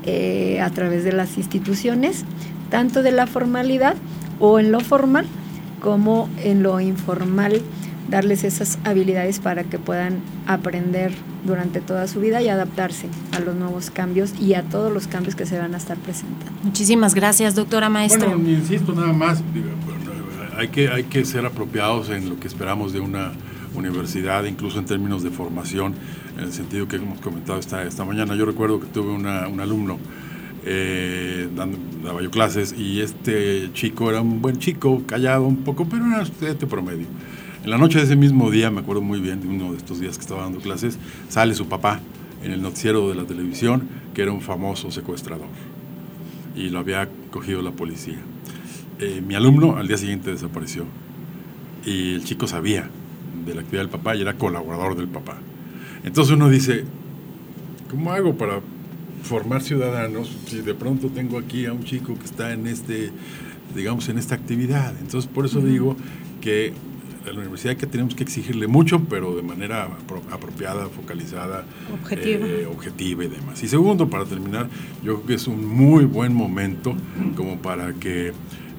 [0.05, 2.25] eh, a través de las instituciones,
[2.71, 3.97] tanto de la formalidad
[4.41, 5.27] o en lo formal
[5.81, 7.61] como en lo informal
[8.13, 11.13] darles esas habilidades para que puedan aprender
[11.47, 15.35] durante toda su vida y adaptarse a los nuevos cambios y a todos los cambios
[15.35, 16.53] que se van a estar presentando.
[16.63, 18.29] Muchísimas gracias, doctora maestra.
[18.29, 19.43] Bueno, insisto nada más,
[20.59, 23.33] hay que, hay que ser apropiados en lo que esperamos de una
[23.75, 25.95] universidad, incluso en términos de formación,
[26.37, 28.37] en el sentido que hemos comentado esta, esta mañana.
[28.37, 29.99] Yo recuerdo que tuve un alumno
[30.67, 35.87] eh, dando, daba yo clases y este chico era un buen chico, callado un poco,
[35.87, 37.07] pero era estudiante promedio
[37.65, 40.01] en la noche de ese mismo día, me acuerdo muy bien, de uno de estos
[40.01, 40.99] días que estaba dando clases,
[41.29, 42.01] sale su papá
[42.43, 45.47] en el noticiero de la televisión, que era un famoso secuestrador.
[46.57, 48.19] Y lo había cogido la policía.
[48.99, 50.87] Eh, mi alumno al día siguiente desapareció.
[51.87, 52.89] Y el chico sabía
[53.47, 55.39] de la actividad del papá y era colaborador del papá.
[56.05, 56.85] Entonces uno dice,
[57.91, 58.61] ¿cómo hago para
[59.23, 63.13] formar ciudadanos si de pronto tengo aquí a un chico que está en este,
[63.75, 64.95] digamos, en esta actividad?
[65.01, 65.97] Entonces por eso digo
[66.41, 66.73] que
[67.27, 69.89] a la universidad que tenemos que exigirle mucho, pero de manera
[70.31, 72.47] apropiada, focalizada, objetiva.
[72.47, 73.63] Eh, objetiva y demás.
[73.63, 74.69] Y segundo, para terminar,
[75.03, 76.95] yo creo que es un muy buen momento
[77.37, 78.33] como para que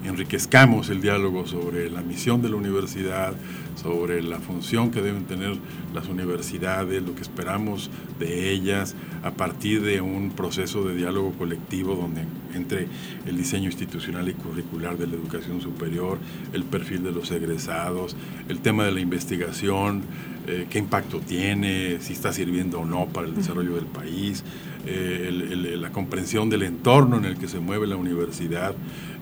[0.04, 3.34] enriquezcamos el diálogo sobre la misión de la universidad,
[3.74, 5.56] sobre la función que deben tener
[5.92, 11.94] las universidades, lo que esperamos de ellas, a partir de un proceso de diálogo colectivo
[11.94, 12.22] donde
[12.54, 12.88] entre
[13.26, 16.18] el diseño institucional y curricular de la educación superior,
[16.52, 18.16] el perfil de los egresados,
[18.48, 20.02] el tema de la investigación,
[20.46, 24.44] eh, qué impacto tiene, si está sirviendo o no para el desarrollo del país,
[24.86, 28.74] eh, la comprensión del entorno en el que se mueve la universidad,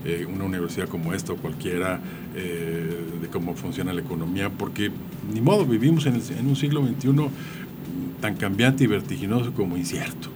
[0.05, 2.01] eh, una universidad como esta o cualquiera,
[2.33, 4.91] de cómo funciona la economía, porque
[5.33, 7.29] ni modo, vivimos en un siglo XXI
[8.23, 10.31] tan cambiante y vertiginoso como incierto.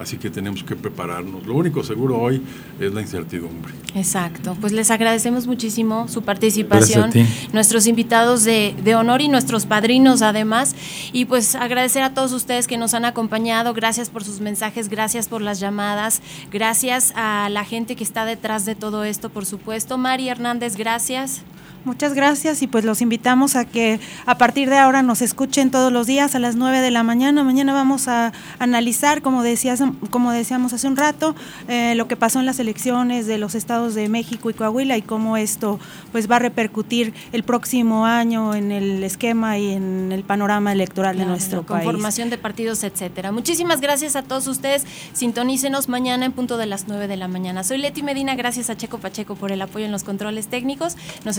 [0.00, 1.46] Así que tenemos que prepararnos.
[1.46, 2.42] Lo único seguro hoy
[2.80, 3.74] es la incertidumbre.
[3.94, 4.56] Exacto.
[4.58, 7.10] Pues les agradecemos muchísimo su participación,
[7.52, 10.74] nuestros invitados de, de, honor y nuestros padrinos además.
[11.12, 13.74] Y pues agradecer a todos ustedes que nos han acompañado.
[13.74, 18.64] Gracias por sus mensajes, gracias por las llamadas, gracias a la gente que está detrás
[18.64, 19.98] de todo esto, por supuesto.
[19.98, 21.42] Mari Hernández, gracias.
[21.84, 25.90] Muchas gracias y pues los invitamos a que a partir de ahora nos escuchen todos
[25.90, 27.42] los días a las 9 de la mañana.
[27.42, 31.34] Mañana vamos a analizar, como, decías, como decíamos hace un rato,
[31.68, 35.02] eh, lo que pasó en las elecciones de los estados de México y Coahuila y
[35.02, 35.80] cómo esto
[36.12, 41.16] pues va a repercutir el próximo año en el esquema y en el panorama electoral
[41.16, 41.84] de nuestro país.
[41.84, 43.32] Conformación de partidos, etcétera.
[43.32, 44.84] Muchísimas gracias a todos ustedes.
[45.14, 47.64] Sintonícenos mañana en punto de las 9 de la mañana.
[47.64, 50.96] Soy Leti Medina, gracias a Checo Pacheco por el apoyo en los controles técnicos.
[51.24, 51.38] Nos